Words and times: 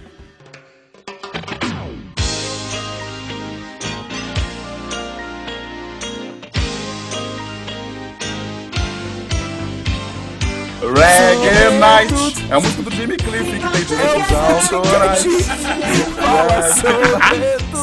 Reggae 10.93 11.79
Night! 11.79 12.13
É 12.49 12.53
a 12.53 12.59
música 12.59 12.83
do 12.83 12.91
Jimmy 12.91 13.17
Cliff 13.17 13.43
que 13.43 13.69
tem 13.69 13.83
direitos 13.83 14.73
autorais. 14.73 15.25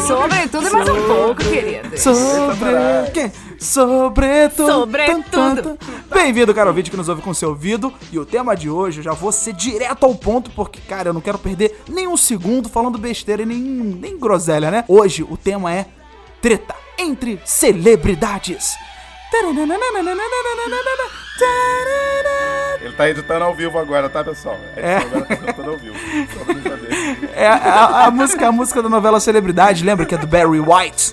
Sobretudo 0.07 0.69
e 0.69 0.71
mais 0.71 0.89
um 0.89 1.07
pouco, 1.07 1.43
querida. 1.43 1.97
Sobre 1.97 2.71
o 2.71 3.11
quê? 3.13 3.33
Sobretudo. 3.59 4.73
Sobretudo. 4.73 5.79
Bem-vindo, 6.13 6.55
caro 6.55 6.69
ouvinte 6.71 6.91
que 6.91 6.97
nos 6.97 7.09
ouve 7.09 7.23
com 7.23 7.33
seu 7.33 7.51
ouvido. 7.51 7.93
E 8.13 8.19
o 8.19 8.25
tema 8.27 8.55
de 8.55 8.69
hoje, 8.69 8.99
eu 9.01 9.05
já 9.05 9.13
vou 9.13 9.33
ser 9.33 9.53
direto 9.55 10.05
ao 10.05 10.15
ponto, 10.15 10.51
porque, 10.51 10.81
cara, 10.81 11.09
eu 11.09 11.13
não 11.13 11.21
quero 11.21 11.39
perder 11.39 11.83
nem 11.89 12.07
um 12.07 12.17
segundo 12.17 12.69
falando 12.69 12.99
besteira 12.99 13.43
e 13.43 13.47
nem, 13.47 13.59
nem 13.59 14.19
groselha, 14.19 14.71
né? 14.71 14.85
Hoje 14.89 15.23
o 15.23 15.37
tema 15.37 15.73
é 15.73 15.87
treta 16.41 16.75
entre 16.99 17.41
celebridades. 17.45 18.75
Ele 22.83 22.93
tá 22.95 23.09
editando 23.09 23.45
ao 23.45 23.55
vivo 23.55 23.79
agora, 23.79 24.09
tá, 24.09 24.23
pessoal? 24.23 24.57
É. 24.77 24.97
Agora 24.97 25.25
tá 25.25 25.35
editando 25.35 25.71
ao 25.71 25.79
vivo. 25.79 25.97
Só 26.37 26.45
pra 26.45 26.55
saber. 26.71 27.31
É 27.35 27.47
a- 27.47 28.05
a 28.07 28.11
música, 28.11 28.49
a 28.49 28.53
música 28.53 28.83
da 28.83 28.89
novela 28.91 29.19
Celebridade, 29.21 29.83
lembra 29.85 30.05
que 30.05 30.15
é 30.15 30.19
do 30.19 30.27
Barry 30.27 30.61
White? 30.61 31.13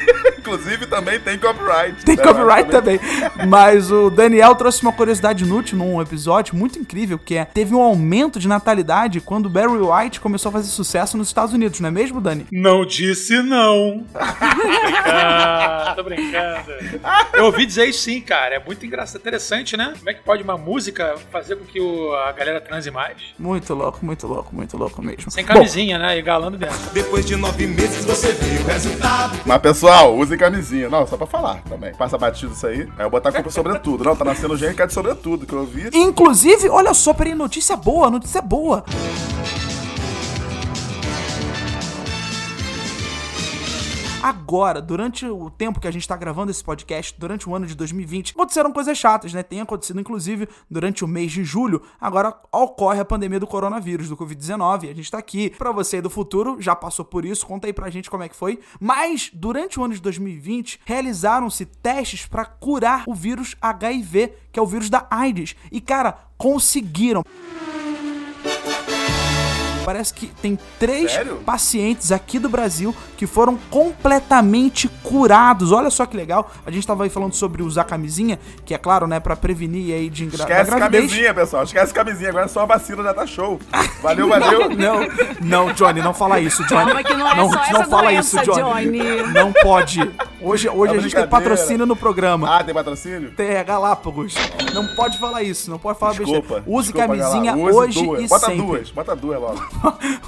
Inclusive 0.50 0.88
também 0.88 1.20
tem 1.20 1.38
copyright. 1.38 2.04
Tem 2.04 2.16
né? 2.16 2.24
copyright 2.24 2.70
também. 2.72 3.00
Mas 3.48 3.92
o 3.92 4.10
Daniel 4.10 4.56
trouxe 4.56 4.82
uma 4.82 4.92
curiosidade 4.92 5.44
inútil 5.44 5.78
num 5.78 6.02
episódio 6.02 6.56
muito 6.56 6.80
incrível, 6.80 7.20
que 7.20 7.36
é 7.36 7.46
teve 7.46 7.76
um 7.76 7.82
aumento 7.82 8.40
de 8.40 8.48
natalidade 8.48 9.22
quando 9.22 9.46
o 9.46 9.50
Barry 9.50 9.78
White 9.78 10.20
começou 10.20 10.50
a 10.50 10.54
fazer 10.54 10.70
sucesso 10.70 11.18
nos 11.18 11.28
Estados 11.28 11.54
Unidos, 11.54 11.80
não 11.80 11.90
é 11.90 11.92
mesmo, 11.92 12.20
Dani? 12.20 12.48
Não 12.52 12.84
disse 12.84 13.42
não. 13.44 14.04
ah, 14.16 15.94
tô 15.96 16.04
brincando. 16.04 16.72
Eu 17.34 17.46
ouvi 17.46 17.66
dizer 17.66 17.86
isso 17.86 18.02
sim, 18.02 18.22
cara. 18.22 18.56
É 18.56 18.60
muito 18.60 18.84
engraçado, 18.86 19.20
interessante, 19.22 19.78
né? 19.78 19.94
Como 19.98 20.10
é 20.10 20.14
que 20.14 20.22
pode 20.24 20.42
uma 20.44 20.58
música 20.58 21.16
fazer 21.32 21.56
com 21.58 21.66
que 21.66 21.80
o- 21.80 22.14
a 22.16 22.32
galera 22.32 22.60
transe 22.60 22.90
mais? 22.90 23.18
Muito 23.38 23.74
louco, 23.74 24.00
muito 24.04 24.26
louco, 24.28 24.56
muito 24.56 24.78
louco 24.78 25.02
mesmo. 25.02 25.30
Sem 25.30 25.46
camisinha, 25.46 26.00
né? 26.00 26.18
E 26.18 26.22
galando 26.22 26.58
dentro. 26.58 26.78
Depois 26.92 27.26
de 27.26 27.36
nove 27.36 27.68
meses 27.68 28.04
você 28.06 28.32
vê 28.34 28.64
o 28.64 28.66
resultado. 28.66 29.40
Mas, 29.46 29.62
pessoal, 29.62 30.16
use 30.18 30.36
camisinha. 30.40 30.90
Não, 30.90 31.06
só 31.06 31.18
pra 31.18 31.28
falar 31.28 31.62
também. 31.64 31.94
Passa 31.94 32.18
batido 32.18 32.54
isso 32.54 32.66
aí. 32.66 32.88
Aí 32.98 33.06
eu 33.06 33.10
botar 33.10 33.30
a 33.30 33.34
culpa 33.34 33.52
sobre 33.52 33.78
tudo. 33.80 34.04
Não, 34.04 34.16
tá 34.16 34.26
nascendo 34.26 34.58
gente 34.58 34.76
que 34.76 34.82
é 34.82 34.88
de 34.88 34.94
sobre 34.94 35.14
tudo, 35.16 35.46
que 35.46 35.54
eu 35.54 35.66
vi. 35.66 35.90
Inclusive, 35.94 36.70
olha 36.70 36.94
só, 36.94 37.14
peraí, 37.14 37.36
notícia 37.36 37.76
boa, 37.76 38.10
notícia 38.10 38.42
boa. 38.42 38.84
Agora, 44.22 44.82
durante 44.82 45.26
o 45.26 45.50
tempo 45.50 45.80
que 45.80 45.88
a 45.88 45.92
gente 45.92 46.06
tá 46.06 46.18
gravando 46.18 46.52
esse 46.52 46.62
podcast, 46.62 47.16
durante 47.18 47.48
o 47.48 47.56
ano 47.56 47.66
de 47.66 47.74
2020, 47.74 48.32
aconteceram 48.32 48.70
coisas 48.74 48.98
chatas, 48.98 49.34
né? 49.34 49.42
Tem 49.42 49.62
acontecido, 49.62 49.98
inclusive, 49.98 50.50
durante 50.70 51.06
o 51.06 51.08
mês 51.08 51.32
de 51.32 51.46
julho. 51.46 51.82
Agora 52.02 52.36
ocorre 52.52 53.00
a 53.00 53.06
pandemia 53.06 53.40
do 53.40 53.48
coronavírus, 53.48 54.10
do 54.10 54.18
Covid-19. 54.18 54.90
A 54.90 54.94
gente 54.94 55.10
tá 55.10 55.18
aqui. 55.18 55.52
Pra 55.52 55.72
você 55.72 55.96
aí 55.96 56.02
do 56.02 56.10
futuro, 56.10 56.58
já 56.60 56.76
passou 56.76 57.06
por 57.06 57.24
isso, 57.24 57.48
conta 57.48 57.68
aí 57.68 57.72
pra 57.72 57.90
gente 57.90 58.10
como 58.10 58.24
é 58.24 58.28
que 58.28 58.36
foi. 58.36 58.60
Mas, 58.78 59.32
durante 59.34 59.80
o 59.80 59.86
ano 59.86 59.94
de 59.94 60.02
2020, 60.02 60.82
realizaram-se 60.84 61.66
testes 61.66 62.26
pra 62.26 62.44
curar 62.44 63.06
o 63.08 63.16
vírus 63.16 63.56
HIV, 63.62 64.34
que 64.52 64.60
é 64.60 64.62
o 64.62 64.68
vírus 64.68 64.90
da 64.90 65.08
AIDS. 65.10 65.56
E, 65.72 65.80
cara, 65.80 66.26
conseguiram. 66.38 67.24
Parece 69.90 70.14
que 70.14 70.28
tem 70.28 70.56
três 70.78 71.12
Sério? 71.12 71.38
pacientes 71.44 72.12
aqui 72.12 72.38
do 72.38 72.48
Brasil 72.48 72.94
que 73.18 73.26
foram 73.26 73.58
completamente 73.72 74.88
curados. 75.02 75.72
Olha 75.72 75.90
só 75.90 76.06
que 76.06 76.16
legal. 76.16 76.52
A 76.64 76.70
gente 76.70 76.86
tava 76.86 77.06
aí 77.06 77.10
falando 77.10 77.34
sobre 77.34 77.64
usar 77.64 77.86
camisinha, 77.86 78.38
que 78.64 78.76
é 78.76 78.78
claro, 78.78 79.08
né, 79.08 79.20
Pra 79.20 79.36
prevenir 79.36 79.96
aí 79.96 80.08
de 80.08 80.26
engra 80.26 80.38
da 80.38 80.44
Esquece 80.44 80.70
gravidez. 80.70 81.06
camisinha, 81.10 81.34
pessoal. 81.34 81.64
Esquece 81.64 81.92
camisinha. 81.92 82.30
Agora 82.30 82.48
só 82.48 82.62
a 82.62 82.66
vacina 82.68 83.02
já 83.02 83.16
tá 83.16 83.26
show. 83.26 83.60
Valeu, 84.04 84.30
valeu. 84.30 84.70
Não, 84.70 85.00
não, 85.42 85.74
Johnny, 85.74 86.02
não 86.04 86.14
fala 86.14 86.40
isso, 86.40 86.64
Johnny. 86.68 86.86
Calma 86.86 87.04
que 87.04 87.14
não 87.16 87.28
é 87.28 87.36
só 87.36 87.60
essa 87.64 87.84
fala 87.86 88.04
doença, 88.12 88.42
isso, 88.44 88.52
Johnny. 88.54 89.24
Não 89.34 89.52
pode. 89.54 90.00
Hoje, 90.40 90.70
hoje 90.70 90.94
É 90.94 90.98
a 90.98 91.02
gente 91.02 91.16
tem 91.16 91.28
patrocínio 91.28 91.88
no 91.88 91.96
programa. 91.96 92.60
Ah, 92.60 92.64
tem 92.64 92.76
patrocínio? 92.76 93.32
Tem 93.32 93.48
é 93.48 93.64
Galápagos. 93.64 94.36
Não 94.72 94.86
pode 94.96 95.18
falar 95.20 95.42
isso, 95.42 95.70
não 95.72 95.80
pode 95.80 95.98
falar 96.00 96.12
Desculpa. 96.14 96.40
besteira. 96.42 96.64
Use 96.68 96.94
desculpa, 96.94 97.08
camisinha 97.18 97.56
hoje 97.56 98.04
duas. 98.04 98.24
e 98.24 98.28
Bota 98.28 98.46
sempre. 98.46 98.66
duas, 98.66 98.92
bota 98.92 99.16
duas 99.16 99.40
logo. 99.42 99.79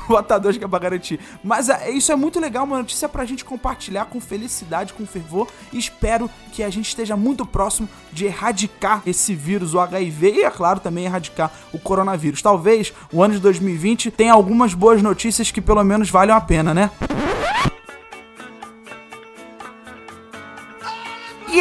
Que 0.60 0.66
é 0.66 0.68
pra 0.68 0.80
garantir. 0.80 1.20
Mas 1.44 1.70
é, 1.70 1.90
isso 1.92 2.12
é 2.12 2.16
muito 2.16 2.40
legal, 2.40 2.66
uma 2.66 2.80
notícia 2.80 3.08
pra 3.08 3.24
gente 3.24 3.46
compartilhar 3.46 4.06
com 4.06 4.20
felicidade, 4.20 4.94
com 4.94 5.06
fervor. 5.06 5.48
E 5.72 5.78
espero 5.78 6.30
que 6.52 6.64
a 6.64 6.70
gente 6.70 6.88
esteja 6.88 7.16
muito 7.16 7.46
próximo 7.46 7.88
de 8.12 8.26
erradicar 8.26 9.02
esse 9.06 9.34
vírus, 9.34 9.74
o 9.74 9.80
HIV, 9.80 10.32
e 10.32 10.44
é 10.44 10.52
claro 10.52 10.80
também 10.80 11.06
erradicar 11.06 11.52
o 11.72 11.80
coronavírus. 11.80 12.42
Talvez 12.42 12.94
o 13.12 13.24
ano 13.24 13.36
de 13.36 13.40
2020 13.40 14.12
tenha 14.12 14.34
algumas 14.34 14.74
boas 14.74 15.02
notícias 15.02 15.50
que 15.50 15.62
pelo 15.62 15.84
menos 15.84 16.10
valham 16.10 16.36
a 16.36 16.42
pena, 16.42 16.74
né? 16.74 16.92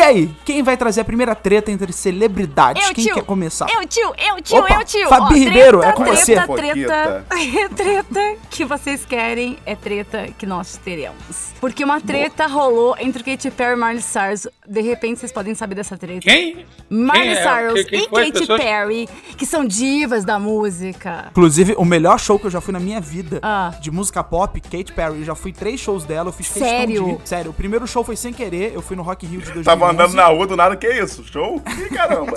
E 0.01 0.03
aí, 0.03 0.35
quem 0.47 0.63
vai 0.63 0.79
trazer 0.79 1.03
a 1.03 1.05
primeira 1.05 1.35
treta 1.35 1.71
entre 1.71 1.93
celebridades? 1.93 2.89
Eu, 2.89 2.95
quem 2.95 3.05
tio. 3.05 3.15
quer 3.17 3.23
começar? 3.23 3.67
Eu, 3.71 3.87
tio, 3.87 4.15
eu, 4.17 4.41
tio, 4.41 4.57
Opa, 4.61 4.77
eu, 4.81 4.85
tio. 4.87 5.07
Fabi 5.11 5.35
Ó, 5.35 5.37
Ribeiro, 5.37 5.83
é 5.83 5.93
com 5.93 6.05
treta, 6.05 6.17
você. 6.17 6.35
Treta, 6.37 7.27
treta, 7.29 7.75
treta 7.77 8.37
que 8.49 8.65
vocês 8.65 9.05
querem 9.05 9.59
é 9.67 9.77
treta 9.77 10.29
que 10.39 10.47
nós 10.47 10.79
teremos. 10.83 11.51
Porque 11.61 11.85
uma 11.85 12.01
treta 12.01 12.47
rolou 12.47 12.97
entre 12.99 13.23
Katy 13.23 13.51
Perry 13.51 13.75
e 13.75 13.77
Miley 13.77 14.01
Cyrus. 14.01 14.49
De 14.67 14.81
repente, 14.81 15.21
vocês 15.21 15.33
podem 15.33 15.55
saber 15.55 15.75
dessa 15.75 15.99
treta. 15.99 16.21
Quem? 16.21 16.65
Miley 16.89 17.21
Quem 17.21 17.31
é? 17.33 17.43
Cyrus 17.43 17.85
Quem- 17.85 17.85
quem 17.85 18.01
e 18.01 18.07
Katy 18.33 18.33
pessoas? 18.41 18.63
Perry, 18.63 19.09
que 19.37 19.45
são 19.45 19.67
divas 19.67 20.25
da 20.25 20.39
música. 20.39 21.27
Inclusive, 21.31 21.75
o 21.77 21.85
melhor 21.85 22.19
show 22.19 22.39
que 22.39 22.47
eu 22.47 22.51
já 22.51 22.63
fui 22.63 22.73
na 22.73 22.81
minha 22.81 23.03
vida 23.03 23.39
Ah. 23.43 23.75
de 23.79 23.91
música 23.91 24.25
pop, 24.25 24.59
Katy 24.63 24.95
Perry. 24.95 25.19
Eu 25.19 25.25
já 25.25 25.35
fui 25.35 25.53
três 25.53 25.79
shows 25.79 26.05
dela, 26.05 26.31
eu 26.31 26.33
fiz 26.33 26.49
questão 26.49 26.67
Sério? 26.67 27.05
de 27.05 27.11
ir. 27.11 27.19
Sério, 27.27 27.51
o 27.51 27.55
primeiro 27.55 27.87
show 27.87 28.03
foi 28.03 28.17
sem 28.17 28.33
querer, 28.33 28.73
eu 28.75 28.81
fui 28.81 28.97
no 28.97 29.03
Rock 29.03 29.27
Rio 29.27 29.41
de 29.41 29.53
2020. 29.53 29.65
Tava 29.67 29.90
andando 29.91 30.15
na 30.15 30.27
rua 30.27 30.47
do 30.47 30.57
nada, 30.57 30.77
que 30.77 30.89
isso? 30.89 31.25
Show? 31.25 31.63
Ih, 31.67 31.89
caramba. 31.95 32.33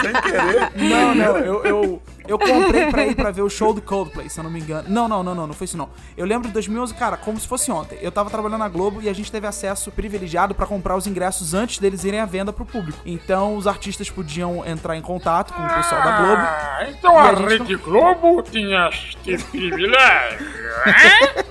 Sem 0.00 0.12
querer. 0.22 0.72
Não, 0.76 1.14
não, 1.14 1.36
eu, 1.38 1.64
eu, 1.64 2.02
eu 2.28 2.38
comprei 2.38 2.86
pra 2.90 3.06
ir 3.06 3.14
pra 3.14 3.30
ver 3.30 3.42
o 3.42 3.50
show 3.50 3.72
do 3.72 3.80
Coldplay, 3.82 4.28
se 4.28 4.38
eu 4.38 4.44
não 4.44 4.50
me 4.50 4.60
engano. 4.60 4.84
Não, 4.88 5.08
não, 5.08 5.22
não, 5.22 5.34
não, 5.34 5.46
não 5.48 5.54
foi 5.54 5.64
isso 5.64 5.76
não. 5.76 5.88
Eu 6.16 6.24
lembro 6.26 6.48
de 6.48 6.54
2011, 6.54 6.94
cara, 6.94 7.16
como 7.16 7.38
se 7.38 7.46
fosse 7.48 7.70
ontem. 7.70 7.98
Eu 8.00 8.12
tava 8.12 8.30
trabalhando 8.30 8.58
na 8.60 8.68
Globo 8.68 9.00
e 9.02 9.08
a 9.08 9.12
gente 9.12 9.30
teve 9.30 9.46
acesso 9.46 9.90
privilegiado 9.90 10.54
pra 10.54 10.66
comprar 10.66 10.96
os 10.96 11.06
ingressos 11.06 11.54
antes 11.54 11.78
deles 11.78 12.04
irem 12.04 12.20
à 12.20 12.24
venda 12.26 12.52
pro 12.52 12.64
público. 12.64 12.98
Então 13.04 13.56
os 13.56 13.66
artistas 13.66 14.10
podiam 14.10 14.64
entrar 14.66 14.96
em 14.96 15.02
contato 15.02 15.52
com 15.52 15.62
o 15.62 15.68
pessoal 15.68 16.02
da 16.02 16.16
Globo. 16.18 16.42
Ah, 16.42 16.86
então 16.90 17.18
a, 17.18 17.30
a 17.30 17.34
Rede 17.34 17.76
Globo 17.76 18.42
tinha 18.42 18.90
esse 19.26 19.44
privilégio. 19.44 20.46
hein? 20.86 21.41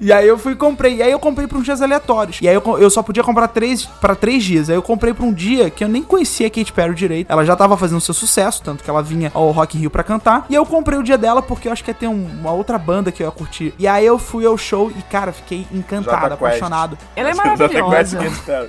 E 0.00 0.12
aí 0.12 0.26
eu 0.26 0.38
fui 0.38 0.52
e 0.52 0.56
comprei. 0.56 0.96
E 0.96 1.02
aí 1.02 1.10
eu 1.12 1.18
comprei 1.18 1.46
pra 1.46 1.58
uns 1.58 1.64
dias 1.64 1.80
aleatórios. 1.82 2.38
E 2.40 2.48
aí 2.48 2.54
eu, 2.54 2.62
eu 2.78 2.90
só 2.90 3.02
podia 3.02 3.22
comprar 3.22 3.48
três 3.48 3.84
para 3.84 4.14
três 4.14 4.42
dias. 4.44 4.68
Aí 4.70 4.76
eu 4.76 4.82
comprei 4.82 5.12
pra 5.14 5.24
um 5.24 5.32
dia 5.32 5.70
que 5.70 5.82
eu 5.84 5.88
nem 5.88 6.02
conhecia 6.02 6.46
a 6.46 6.50
Katy 6.50 6.72
Perry 6.72 6.94
direito. 6.94 7.30
Ela 7.30 7.44
já 7.44 7.54
tava 7.56 7.76
fazendo 7.76 8.00
seu 8.00 8.14
sucesso, 8.14 8.62
tanto 8.62 8.82
que 8.84 8.90
ela 8.90 9.02
vinha 9.02 9.30
ao 9.34 9.50
Rock 9.50 9.76
in 9.76 9.80
Rio 9.80 9.90
pra 9.90 10.02
cantar. 10.02 10.46
E 10.48 10.54
eu 10.54 10.64
comprei 10.66 10.98
o 10.98 11.02
dia 11.02 11.16
dela 11.18 11.42
porque 11.42 11.68
eu 11.68 11.72
acho 11.72 11.82
que 11.84 11.90
ia 11.90 11.94
ter 11.94 12.08
um- 12.08 12.26
uma 12.40 12.52
outra 12.52 12.78
banda 12.78 13.10
que 13.12 13.22
eu 13.22 13.26
ia 13.26 13.30
curtir. 13.30 13.74
E 13.78 13.86
aí 13.86 14.04
eu 14.06 14.18
fui 14.18 14.44
ao 14.46 14.56
show 14.58 14.90
e, 14.96 15.02
cara, 15.02 15.32
fiquei 15.32 15.66
encantado, 15.72 16.22
Jota 16.22 16.36
Quest. 16.36 16.42
apaixonado. 16.42 16.98
Ela 17.16 17.30
é 17.30 17.32
Quest 17.34 17.46
maravilhosa. 17.46 18.18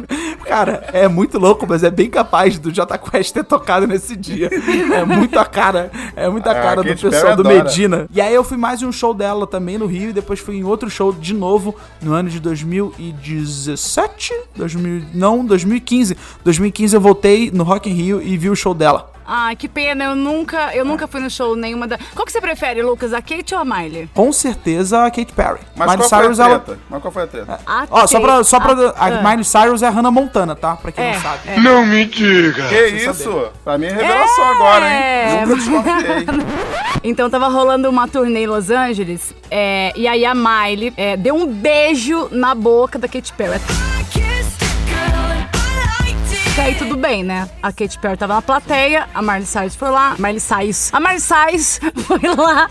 Cara, 0.46 0.84
é 0.92 1.08
muito 1.08 1.40
louco, 1.40 1.66
mas 1.68 1.84
é 1.84 1.90
bem 1.92 2.10
capaz 2.10 2.60
do 2.60 2.74
Jota 2.74 2.98
Quest 2.98 3.34
ter 3.34 3.44
tocado 3.44 3.88
nesse 3.88 4.16
dia. 4.16 4.50
É 4.94 5.06
muito 5.06 5.40
a 5.40 5.46
cara, 5.46 5.90
é 6.16 6.28
muito 6.30 6.48
a 6.48 6.52
Ah, 6.52 6.56
cara 6.62 6.82
do 6.84 6.88
Katy 6.90 7.02
pessoal 7.02 7.24
Perry 7.24 7.36
do 7.36 7.42
adora. 7.50 7.64
Medina. 7.64 8.06
E 8.14 8.20
aí 8.22 8.34
eu 8.34 8.44
fui 8.44 8.58
mais 8.58 8.82
um 8.84 8.92
show 8.92 9.14
dela 9.14 9.48
também 9.48 9.78
no 9.78 9.86
Rio 9.86 10.10
e 10.10 10.14
depois 10.14 10.40
fui 10.40 10.58
em 10.58 10.64
outro 10.64 10.90
show 10.94 11.12
de 11.12 11.34
novo 11.34 11.76
no 12.02 12.14
ano 12.14 12.30
de 12.30 12.40
2017, 12.40 14.34
2000, 14.56 15.06
não, 15.14 15.46
2015. 15.46 16.16
2015 16.44 16.96
eu 16.96 17.02
voltei 17.02 17.52
no 17.52 17.64
Rock 17.64 17.90
in 17.90 17.94
Rio 17.94 18.22
e 18.22 18.38
vi 18.38 18.50
o 18.50 18.56
show 18.56 18.74
dela. 18.74 19.13
Ai, 19.26 19.56
que 19.56 19.68
pena, 19.68 20.04
eu 20.06 20.16
nunca, 20.16 20.76
eu 20.76 20.84
nunca 20.84 21.08
fui 21.08 21.22
no 21.22 21.30
show 21.30 21.56
nenhuma 21.56 21.88
da. 21.88 21.98
Qual 22.14 22.26
que 22.26 22.32
você 22.32 22.42
prefere, 22.42 22.82
Lucas? 22.82 23.14
A 23.14 23.22
Kate 23.22 23.54
ou 23.56 23.62
a 23.62 23.66
Miley? 23.66 24.10
Com 24.14 24.32
certeza 24.34 25.06
a 25.06 25.10
Katy 25.12 25.34
Perry. 25.34 25.60
Mas 25.76 25.88
Miley 25.92 25.98
qual 25.98 26.10
foi 26.10 26.18
a 26.18 26.22
Cyrus, 26.22 26.40
ela- 26.40 26.60
treta? 26.60 26.80
Mas 26.90 27.02
qual 27.02 27.12
foi 27.12 27.24
a 27.24 27.28
treta? 27.28 27.60
A 27.66 27.88
Ó, 27.90 28.08
só 28.08 28.20
pra, 28.20 28.44
só 28.44 28.60
pra, 28.60 28.76
Kate- 28.76 28.96
a 28.98 29.06
ah, 29.20 29.24
Miley 29.30 29.44
Cyrus 29.44 29.82
é 29.82 29.88
a 29.88 29.90
Hannah 29.90 30.12
Montana, 30.12 30.56
tá? 30.56 30.76
Pra 30.76 30.92
quem 30.92 31.04
É, 31.06 31.14
não 31.14 31.22
sabe. 31.22 31.40
é. 31.48 31.60
Não 31.60 31.86
me 31.86 32.06
diga. 32.06 32.68
Que 32.68 32.88
isso? 32.88 33.48
Pra 33.64 33.78
mim 33.78 33.86
é 33.86 33.94
revelação 33.94 34.46
agora, 34.46 34.86
hein? 34.90 35.46
Nunca 35.46 35.56
desconfiei. 35.56 36.26
Então 37.06 37.30
tava 37.30 37.50
rolando 37.50 37.90
uma 37.90 38.08
turnê 38.08 38.44
em 38.44 38.48
Los 38.48 38.70
Angeles, 38.70 39.36
é, 39.52 39.92
e 39.94 40.08
aí 40.08 40.26
a 40.26 40.34
Miley 40.34 40.94
é, 40.96 41.18
deu 41.18 41.36
um 41.36 41.46
beijo 41.46 42.30
na 42.32 42.56
boca 42.56 42.98
da 42.98 43.10
Katy 43.10 43.34
Perry. 43.34 43.60
Até 46.54 46.66
aí 46.66 46.76
tudo 46.76 46.96
bem, 46.96 47.24
né? 47.24 47.50
A 47.64 47.72
Katy 47.72 47.98
Perry 47.98 48.16
tava 48.16 48.36
na 48.36 48.42
plateia, 48.44 49.10
a 49.12 49.24
Miley 49.24 49.44
Cyrus 49.44 49.76
foi 49.76 49.90
lá, 49.90 50.16
Miley 50.20 50.40
Cyrus, 50.40 50.94
a 50.94 51.00
Miley 51.00 51.20
Cyrus 51.20 51.80
foi 52.06 52.20
lá, 52.38 52.70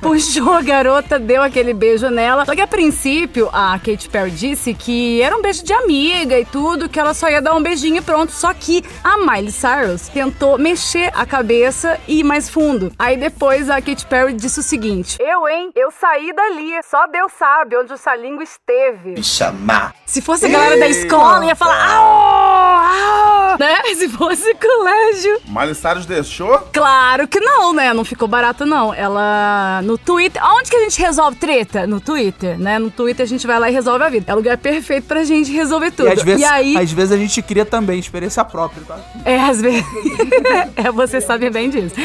puxou 0.00 0.54
a 0.54 0.62
garota, 0.62 1.18
deu 1.18 1.42
aquele 1.42 1.74
beijo 1.74 2.08
nela. 2.08 2.46
Só 2.46 2.54
que 2.54 2.62
a 2.62 2.66
princípio, 2.66 3.50
a 3.52 3.78
Katy 3.78 4.08
Perry 4.08 4.30
disse 4.30 4.72
que 4.72 5.20
era 5.20 5.36
um 5.36 5.42
beijo 5.42 5.62
de 5.62 5.74
amiga 5.74 6.38
e 6.38 6.46
tudo, 6.46 6.88
que 6.88 6.98
ela 6.98 7.12
só 7.12 7.28
ia 7.28 7.42
dar 7.42 7.54
um 7.54 7.62
beijinho 7.62 7.96
e 7.98 8.00
pronto. 8.00 8.32
Só 8.32 8.54
que 8.54 8.82
a 9.04 9.18
Miley 9.18 9.52
Cyrus 9.52 10.08
tentou 10.08 10.56
mexer 10.56 11.12
a 11.14 11.26
cabeça 11.26 12.00
e 12.08 12.20
ir 12.20 12.24
mais 12.24 12.48
fundo. 12.48 12.90
Aí 12.98 13.18
depois 13.18 13.68
a 13.68 13.74
Katy 13.82 14.06
Perry 14.06 14.32
disse 14.32 14.60
o 14.60 14.62
seguinte: 14.62 15.18
Eu, 15.20 15.46
hein? 15.46 15.70
Eu 15.76 15.90
saí 15.90 16.32
dali, 16.32 16.80
só 16.82 17.06
Deus 17.06 17.30
sabe 17.38 17.76
onde 17.76 17.92
essa 17.92 18.16
língua 18.16 18.42
esteve. 18.42 19.22
Chamar. 19.22 19.94
Se 20.06 20.22
fosse 20.22 20.46
a 20.46 20.48
galera 20.48 20.78
da 20.78 20.88
escola, 20.88 21.44
ia 21.44 21.54
falar. 21.54 21.94
"Au, 21.94 22.04
au", 22.06 23.17
Né? 23.58 23.76
Se 23.96 24.08
fosse 24.08 24.54
colégio. 24.54 25.40
Miley 25.46 25.74
Cyrus 25.74 26.06
deixou? 26.06 26.58
Claro 26.72 27.26
que 27.26 27.40
não, 27.40 27.72
né? 27.72 27.92
Não 27.92 28.04
ficou 28.04 28.28
barato, 28.28 28.64
não. 28.64 28.94
Ela. 28.94 29.80
No 29.82 29.98
Twitter. 29.98 30.40
Onde 30.44 30.70
que 30.70 30.76
a 30.76 30.80
gente 30.80 31.00
resolve 31.00 31.36
treta? 31.38 31.86
No 31.86 32.00
Twitter, 32.00 32.58
né? 32.58 32.78
No 32.78 32.90
Twitter 32.90 33.24
a 33.24 33.28
gente 33.28 33.46
vai 33.46 33.58
lá 33.58 33.68
e 33.68 33.72
resolve 33.72 34.04
a 34.04 34.08
vida. 34.08 34.30
É 34.30 34.34
o 34.34 34.36
lugar 34.36 34.56
perfeito 34.58 35.06
pra 35.08 35.24
gente 35.24 35.50
resolver 35.50 35.90
tudo. 35.90 36.08
E 36.08 36.12
às 36.12 36.22
vezes, 36.22 36.44
aí. 36.44 36.76
às 36.76 36.92
vezes 36.92 37.12
a 37.12 37.16
gente 37.16 37.42
cria 37.42 37.64
também 37.64 37.98
experiência 37.98 38.44
própria, 38.44 38.82
tá? 38.86 38.98
É, 39.24 39.40
às 39.40 39.60
vezes. 39.60 39.84
é, 40.76 40.90
você 40.92 41.20
sabe 41.20 41.50
bem 41.50 41.68
disso. 41.70 41.96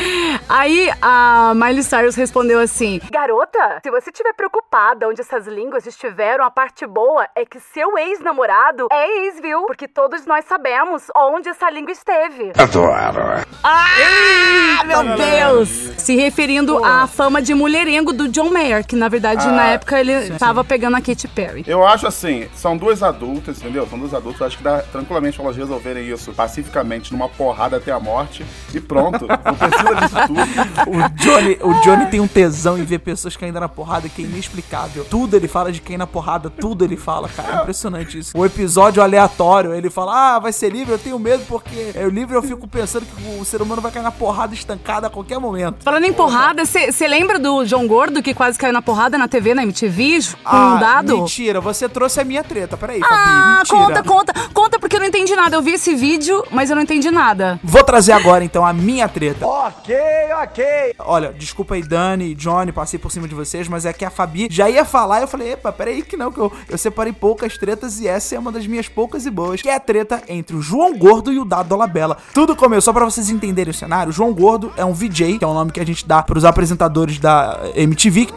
Aí 0.50 0.89
a 1.01 1.54
Miley 1.56 1.83
Cyrus 1.83 2.15
respondeu 2.15 2.60
assim: 2.60 3.00
Garota, 3.12 3.80
se 3.83 3.92
você 3.92 4.10
estiver 4.10 4.33
preocupada 4.33 5.07
onde 5.07 5.21
essas 5.21 5.45
línguas 5.45 5.86
estiveram, 5.86 6.45
a 6.45 6.51
parte 6.51 6.88
boa 6.88 7.27
é 7.36 7.45
que 7.45 7.60
seu 7.60 7.98
ex-namorado 7.98 8.88
é 8.92 9.25
ex, 9.25 9.39
viu? 9.39 9.65
Porque 9.65 9.88
todos 9.88 10.25
nós 10.25 10.45
sabemos 10.45 11.02
onde 11.15 11.50
essa 11.50 11.69
língua 11.69 11.91
esteve. 11.91 12.51
Adoro. 12.57 13.45
Ah, 13.63 14.83
meu 14.85 15.03
Deus! 15.15 15.69
Se 15.97 16.15
referindo 16.15 16.83
à 16.83 17.07
fama 17.07 17.41
de 17.41 17.53
mulherengo 17.53 18.11
do 18.11 18.27
John 18.27 18.50
Mayer, 18.50 18.85
que 18.85 18.95
na 18.95 19.07
verdade 19.07 19.45
na 19.47 19.67
época 19.67 20.00
ele 20.00 20.31
tava 20.31 20.63
pegando 20.63 20.97
a 20.97 21.01
Katy 21.01 21.27
Perry. 21.29 21.63
Eu 21.67 21.85
acho 21.85 22.07
assim, 22.07 22.47
são 22.55 22.77
duas 22.77 23.01
adultas, 23.01 23.59
entendeu? 23.59 23.88
São 23.88 23.97
duas 23.97 24.13
adultas, 24.13 24.41
acho 24.41 24.57
que 24.57 24.63
dá 24.63 24.79
tranquilamente 24.79 25.38
pra 25.38 25.45
elas 25.45 25.57
resolverem 25.57 26.07
isso 26.07 26.33
pacificamente, 26.33 27.11
numa 27.11 27.29
porrada 27.29 27.77
até 27.77 27.91
a 27.91 28.00
morte, 28.00 28.45
e 28.73 28.79
pronto. 28.79 29.25
Não 29.27 29.55
precisa 29.55 29.95
disso 29.95 30.15
tudo. 30.27 30.89
O 30.89 31.09
Johnny, 31.09 31.57
o 31.61 31.73
Johnny 31.81 32.05
tem 32.07 32.19
um 32.19 32.27
tesão 32.27 32.77
em 32.77 32.83
ver 32.83 33.00
pessoas 33.00 33.35
caindo 33.35 33.59
na 33.59 33.69
porrada 33.69 34.09
que 34.09 34.21
é 34.21 34.25
inexplicável. 34.25 35.05
Tudo 35.05 35.35
ele 35.35 35.47
fala 35.47 35.71
de 35.71 35.81
cair 35.81 35.97
na 35.97 36.07
porrada, 36.07 36.50
tudo 36.50 36.83
ele 36.83 36.97
fala, 36.97 37.29
cara. 37.29 37.57
É 37.57 37.61
impressionante 37.61 38.19
isso. 38.19 38.38
O 38.38 38.45
episódio 38.45 39.01
aleatório, 39.01 39.73
ele 39.73 39.89
fala: 39.89 40.35
Ah, 40.35 40.39
vai 40.39 40.51
ser 40.51 40.69
livre, 40.69 40.93
eu 40.94 41.00
tenho 41.00 41.18
medo 41.19 41.44
porque 41.48 41.92
é 41.95 42.06
o 42.06 42.10
livre 42.10 42.36
eu 42.36 42.44
fico 42.44 42.68
pensando 42.68 43.06
que 43.06 43.40
o 43.40 43.45
ser 43.45 43.62
humano 43.62 43.81
vai 43.81 43.92
cair 43.92 44.04
na 44.04 44.12
porrada 44.12 44.54
estancada 44.54 45.07
a 45.07 45.10
qualquer 45.10 45.40
momento. 45.40 45.78
Falando 45.84 46.06
em 46.06 46.13
porrada, 46.13 46.63
você 46.66 47.07
lembra 47.07 47.40
do 47.40 47.66
João 47.66 47.88
Gordo 47.88 48.22
que 48.22 48.34
quase 48.34 48.57
caiu 48.57 48.74
na 48.74 48.81
porrada 48.81 49.18
na 49.18 49.28
TV, 49.28 49.54
na 49.54 49.63
MTV, 49.63 50.04
com 50.44 50.56
um 50.56 50.80
dado? 50.80 51.18
Mentira, 51.18 51.60
você 51.62 51.88
trouxe 51.88 52.19
a 52.19 52.24
minha 52.24 52.44
treta. 52.44 52.75
Peraí, 52.78 53.00
Fabi, 53.00 53.13
Ah, 53.13 53.57
mentira. 53.60 53.80
conta, 53.80 54.04
conta, 54.04 54.34
conta 54.54 54.80
porque 54.80 54.95
eu 54.95 55.00
não 55.00 55.07
entendi 55.07 55.36
nada. 55.36 55.56
Eu 55.56 55.62
vi 55.62 55.72
esse 55.74 55.95
vídeo, 55.95 56.44
mas 56.51 56.69
eu 56.69 56.75
não 56.75 56.84
entendi 56.84 57.10
nada. 57.10 57.60
Vou 57.63 57.84
trazer 57.84 58.12
agora 58.12 58.44
então 58.44 58.66
a 58.66 58.74
minha 58.74 59.07
treta. 59.07 59.46
Ok, 59.46 59.96
ok. 60.44 60.66
Olha, 61.00 61.31
desculpa 61.34 61.75
aí, 61.75 61.81
Dani 61.84 62.31
e 62.31 62.36
Johnny, 62.36 62.72
passei 62.72 63.00
por 63.00 63.12
cima 63.12 63.28
de 63.28 63.36
vocês, 63.36 63.68
mas 63.68 63.86
é 63.86 63.94
que 63.94 64.04
a 64.04 64.10
Fabi 64.10 64.48
já 64.51 64.69
ia 64.69 64.84
falar 64.84 65.19
e 65.19 65.24
eu 65.24 65.28
falei, 65.28 65.54
epa, 65.54 65.72
peraí 65.72 66.01
que 66.01 66.18
não, 66.18 66.31
que 66.31 66.39
eu, 66.39 66.51
eu 66.69 66.78
separei 66.78 67.13
poucas 67.13 67.57
tretas 67.57 68.00
e 68.00 68.07
essa 68.07 68.36
é 68.36 68.39
uma 68.39 68.51
das 68.51 68.68
minhas 68.68 68.88
poucas 68.88 69.25
e 69.25 69.30
boas, 69.31 69.62
que 69.62 69.69
é 69.69 69.75
a 69.75 69.80
treta 69.80 70.22
entre 70.28 70.56
o 70.56 70.62
João 70.62 70.82
Gordo 70.97 71.31
e 71.31 71.39
o 71.39 71.45
Dado 71.45 71.69
Dolabella. 71.69 72.18
Tudo 72.33 72.56
começou 72.56 72.94
pra 72.94 73.06
vocês 73.06 73.30
entenderem 73.30 73.72
o 73.72 73.74
cenário. 73.74 74.12
João 74.12 74.34
Gordo 74.34 74.74
é 74.75 74.84
um 74.84 74.93
VJ, 74.93 75.38
que 75.38 75.46
é 75.46 75.48
o 75.48 75.53
nome 75.53 75.72
que 75.72 75.79
a 75.79 75.86
gente 75.86 76.08
dá 76.08 76.24
pros 76.24 76.43
apresentadores 76.43 77.19
da 77.19 77.60
MTV, 77.75 78.27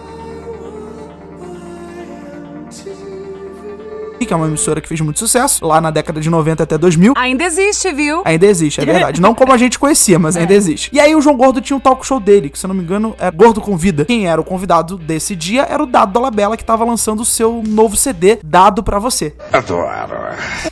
que 4.24 4.32
é 4.32 4.36
uma 4.36 4.46
emissora 4.46 4.80
que 4.80 4.88
fez 4.88 5.00
muito 5.00 5.18
sucesso, 5.18 5.66
lá 5.66 5.80
na 5.80 5.90
década 5.90 6.20
de 6.20 6.30
90 6.30 6.62
até 6.62 6.78
2000. 6.78 7.14
Ainda 7.16 7.44
existe, 7.44 7.92
viu? 7.92 8.22
Ainda 8.24 8.46
existe, 8.46 8.80
é 8.80 8.84
verdade. 8.84 9.20
Não 9.20 9.34
como 9.34 9.52
a 9.52 9.56
gente 9.56 9.78
conhecia, 9.78 10.18
mas 10.18 10.36
ainda 10.38 10.54
existe. 10.54 10.90
E 10.92 11.00
aí 11.00 11.14
o 11.14 11.20
João 11.20 11.36
Gordo 11.36 11.60
tinha 11.60 11.76
um 11.76 11.80
talk 11.80 12.06
show 12.06 12.18
dele, 12.18 12.48
que 12.48 12.58
se 12.58 12.64
eu 12.64 12.68
não 12.68 12.74
me 12.74 12.82
engano 12.82 13.14
é 13.18 13.30
Gordo 13.30 13.60
Convida. 13.60 14.04
Quem 14.04 14.26
era 14.26 14.40
o 14.40 14.44
convidado 14.44 14.96
desse 14.96 15.36
dia 15.36 15.66
era 15.68 15.82
o 15.82 15.86
Dado 15.86 16.12
Dolabella, 16.12 16.56
que 16.56 16.64
tava 16.64 16.84
lançando 16.84 17.20
o 17.20 17.24
seu 17.24 17.62
novo 17.66 17.96
CD, 17.96 18.38
Dado 18.42 18.82
Pra 18.82 18.98
Você. 18.98 19.34
Adoro. 19.52 20.16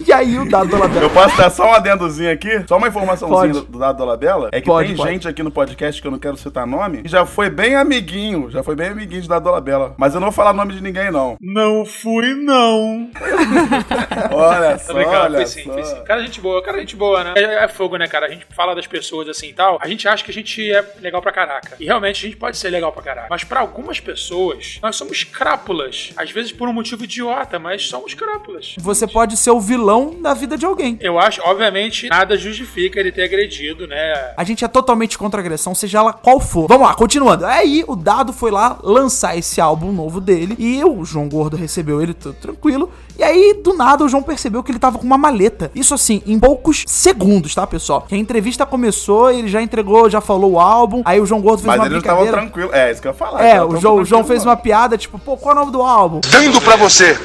E 0.06 0.12
aí 0.12 0.38
o 0.38 0.48
Dado 0.48 0.70
Dolabella... 0.70 1.02
Eu 1.02 1.10
posso 1.10 1.36
dar 1.36 1.50
só 1.50 1.70
um 1.70 1.74
adendozinho 1.74 2.32
aqui? 2.32 2.64
Só 2.66 2.76
uma 2.76 2.88
informaçãozinha 2.88 3.40
Pode. 3.40 3.52
do, 3.52 3.72
do 3.72 3.78
lado 3.78 3.98
da 3.98 4.04
Labela? 4.04 4.48
É 4.52 4.60
que 4.60 4.66
Pode, 4.66 4.88
tem 4.88 4.96
pode. 4.96 5.10
gente 5.10 5.28
aqui 5.28 5.42
no 5.42 5.50
podcast 5.50 6.00
que 6.00 6.06
eu 6.06 6.12
não 6.12 6.18
quero 6.18 6.36
citar 6.36 6.66
nome, 6.66 7.02
que 7.02 7.08
já 7.08 7.26
foi 7.26 7.50
bem 7.50 7.74
amiguinho, 7.74 8.50
já 8.50 8.62
foi 8.62 8.74
bem 8.76 8.88
amiguinho 8.88 9.22
de 9.22 9.28
Dado 9.28 9.50
Labela. 9.50 9.94
Mas 9.96 10.14
eu 10.14 10.20
não 10.20 10.26
vou 10.28 10.32
falar 10.32 10.52
nome 10.52 10.74
de 10.74 10.82
ninguém, 10.82 11.10
não. 11.10 11.36
Não 11.40 11.84
fui, 11.84 12.34
não. 12.34 13.08
Olha 14.32 14.74
Tá 14.74 14.78
só, 14.78 14.92
olha 14.94 15.36
foi 15.38 15.46
sim, 15.46 15.64
só. 15.64 15.72
foi 15.72 15.84
sim. 15.84 16.04
Cara, 16.04 16.20
gente 16.22 16.40
boa, 16.40 16.62
cara, 16.62 16.78
gente 16.78 16.96
boa, 16.96 17.24
né? 17.24 17.34
É, 17.36 17.64
é 17.64 17.68
fogo, 17.68 17.96
né, 17.96 18.06
cara? 18.06 18.26
A 18.26 18.30
gente 18.30 18.46
fala 18.54 18.74
das 18.74 18.86
pessoas 18.86 19.28
assim 19.28 19.48
e 19.48 19.52
tal. 19.52 19.78
A 19.80 19.88
gente 19.88 20.06
acha 20.08 20.24
que 20.24 20.30
a 20.30 20.34
gente 20.34 20.72
é 20.72 20.84
legal 21.00 21.20
pra 21.22 21.32
caraca. 21.32 21.76
E 21.78 21.84
realmente 21.84 22.24
a 22.24 22.28
gente 22.28 22.36
pode 22.38 22.56
ser 22.56 22.70
legal 22.70 22.92
pra 22.92 23.02
caraca. 23.02 23.26
Mas 23.30 23.44
pra 23.44 23.60
algumas 23.60 24.00
pessoas, 24.00 24.78
nós 24.82 24.96
somos 24.96 25.24
crápulas. 25.24 26.12
Às 26.16 26.30
vezes 26.30 26.52
por 26.52 26.68
um 26.68 26.72
motivo 26.72 27.04
idiota, 27.04 27.58
mas 27.58 27.88
somos 27.88 28.14
crápulas. 28.14 28.74
Você 28.78 29.06
pode 29.06 29.36
ser 29.36 29.50
o 29.50 29.60
vilão 29.60 30.20
da 30.20 30.34
vida 30.34 30.56
de 30.56 30.66
alguém. 30.66 30.98
Eu 31.00 31.18
acho, 31.18 31.40
obviamente, 31.42 32.08
nada 32.08 32.36
justifica 32.36 32.98
ele 33.00 33.12
ter 33.12 33.24
agredido, 33.24 33.86
né? 33.86 34.32
A 34.36 34.44
gente 34.44 34.64
é 34.64 34.68
totalmente 34.68 35.16
contra 35.18 35.40
a 35.40 35.42
agressão, 35.42 35.74
seja 35.74 35.98
ela 35.98 36.12
qual 36.12 36.40
for. 36.40 36.66
Vamos 36.68 36.86
lá, 36.86 36.94
continuando. 36.94 37.46
Aí 37.46 37.84
o 37.86 37.96
Dado 37.96 38.32
foi 38.32 38.50
lá 38.50 38.78
lançar 38.82 39.36
esse 39.36 39.60
álbum 39.60 39.92
novo 39.92 40.20
dele 40.20 40.56
e 40.58 40.82
o 40.84 41.04
João 41.04 41.28
Gordo 41.28 41.56
recebeu 41.56 42.02
ele 42.02 42.14
tudo 42.14 42.34
tranquilo. 42.34 42.92
E 43.18 43.22
aí, 43.25 43.61
do 43.62 43.75
nada, 43.75 44.04
o 44.04 44.09
João 44.09 44.23
percebeu 44.23 44.62
que 44.62 44.71
ele 44.71 44.78
tava 44.78 44.99
com 44.99 45.04
uma 45.07 45.19
maleta. 45.19 45.71
Isso 45.75 45.95
assim, 45.95 46.23
em 46.26 46.38
poucos 46.38 46.85
segundos, 46.87 47.54
tá, 47.54 47.66
pessoal? 47.66 48.02
Que 48.02 48.14
a 48.14 48.19
entrevista 48.19 48.64
começou, 48.66 49.31
ele 49.31 49.49
já 49.49 49.61
entregou, 49.62 50.09
já 50.09 50.21
falou 50.21 50.52
o 50.52 50.61
álbum. 50.61 51.02
Aí 51.04 51.21
o 51.21 51.26
João 51.26 51.40
Gordo 51.40 51.59
fez 51.62 51.66
Mas 51.66 51.78
uma 51.78 51.87
eles 51.87 51.99
estavam 51.99 52.23
brincadeira. 52.23 52.50
tranquilos. 52.50 52.75
É, 52.75 52.90
isso 52.93 53.00
que 53.02 53.09
eu 53.09 53.12
ia 53.12 53.16
falar. 53.19 53.45
É, 53.45 53.62
o 53.64 53.76
João, 53.76 53.97
o 53.97 54.04
João 54.04 54.25
fez 54.25 54.45
uma 54.45 54.57
piada, 54.57 54.97
tipo, 54.99 55.19
pô, 55.19 55.37
qual 55.37 55.54
é 55.54 55.57
o 55.57 55.61
nome 55.61 55.73
do 55.73 55.83
álbum? 55.83 56.21
Dando 56.31 56.61
pra 56.61 56.76
você. 56.76 57.19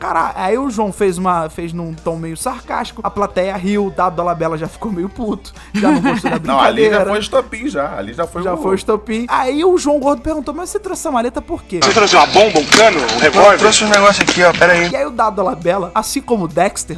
Caralho, 0.00 0.34
aí 0.36 0.58
o 0.58 0.70
João 0.70 0.92
fez 0.92 1.18
uma. 1.18 1.48
fez 1.50 1.72
num 1.72 1.92
tom 1.92 2.16
meio 2.16 2.36
sarcástico, 2.36 3.00
a 3.02 3.10
plateia 3.10 3.56
riu, 3.56 3.86
o 3.86 3.90
Dado 3.90 4.14
Dolabella 4.16 4.56
já 4.56 4.68
ficou 4.68 4.92
meio 4.92 5.08
puto, 5.08 5.52
já 5.74 5.90
não 5.90 6.00
gostou 6.00 6.30
da 6.30 6.38
Não, 6.52 6.60
ali 6.60 6.82
brincadeira. 6.82 7.04
já 7.04 7.10
foi 7.10 7.18
estopim 7.20 7.68
já. 7.68 7.96
Ali 7.96 8.12
já 8.12 8.26
foi 8.26 8.42
Já 8.42 8.54
o... 8.54 8.56
foi 8.58 8.74
estopim. 8.76 9.26
Aí 9.28 9.64
o 9.64 9.76
João 9.76 9.98
Gordo 9.98 10.22
perguntou, 10.22 10.54
mas 10.54 10.70
você 10.70 10.78
trouxe 10.78 11.02
essa 11.02 11.10
maleta 11.10 11.42
por 11.42 11.64
quê? 11.64 11.80
Você 11.82 11.92
trouxe 11.92 12.14
uma 12.14 12.26
bomba, 12.26 12.60
um 12.60 12.64
cano, 12.66 12.98
um 13.16 13.18
revólver? 13.18 13.58
trouxe 13.58 13.84
um 13.84 13.88
negócio 13.88 14.22
aqui, 14.22 14.42
ó, 14.44 14.52
pera 14.52 14.72
aí. 14.74 14.88
E 14.90 14.96
aí 14.96 15.06
o 15.06 15.10
Dado 15.10 15.37
Dolabella, 15.38 15.92
assim 15.94 16.20
como 16.20 16.48
Dexter... 16.48 16.96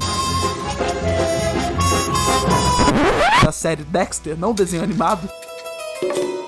Da 3.44 3.52
série 3.52 3.82
Dexter, 3.85 4.35
não 4.38 4.54
desenho 4.54 4.82
animado... 4.82 5.28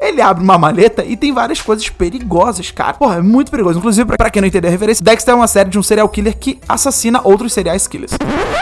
Ele 0.01 0.21
abre 0.21 0.43
uma 0.43 0.59
maleta 0.59 1.05
e 1.05 1.17
tem 1.17 1.33
várias 1.33 1.61
coisas 1.61 1.89
perigosas, 1.89 2.73
cara. 2.73 2.95
Porra, 2.95 3.19
é 3.19 3.23
muito 3.23 3.53
perigoso. 3.53 3.79
Inclusive, 3.79 4.17
pra 4.17 4.31
quem 4.31 4.43
não 4.43 4.49
entendeu 4.49 4.69
a 4.69 4.73
referência, 4.73 5.05
Dexter 5.05 5.33
é 5.33 5.37
uma 5.37 5.47
série 5.47 5.71
de 5.71 5.79
um 5.79 5.83
serial 5.83 6.09
killer 6.09 6.37
que 6.37 6.59
assassina 6.69 7.21
outros 7.23 7.53
serial 7.53 7.77
killers. 7.89 8.13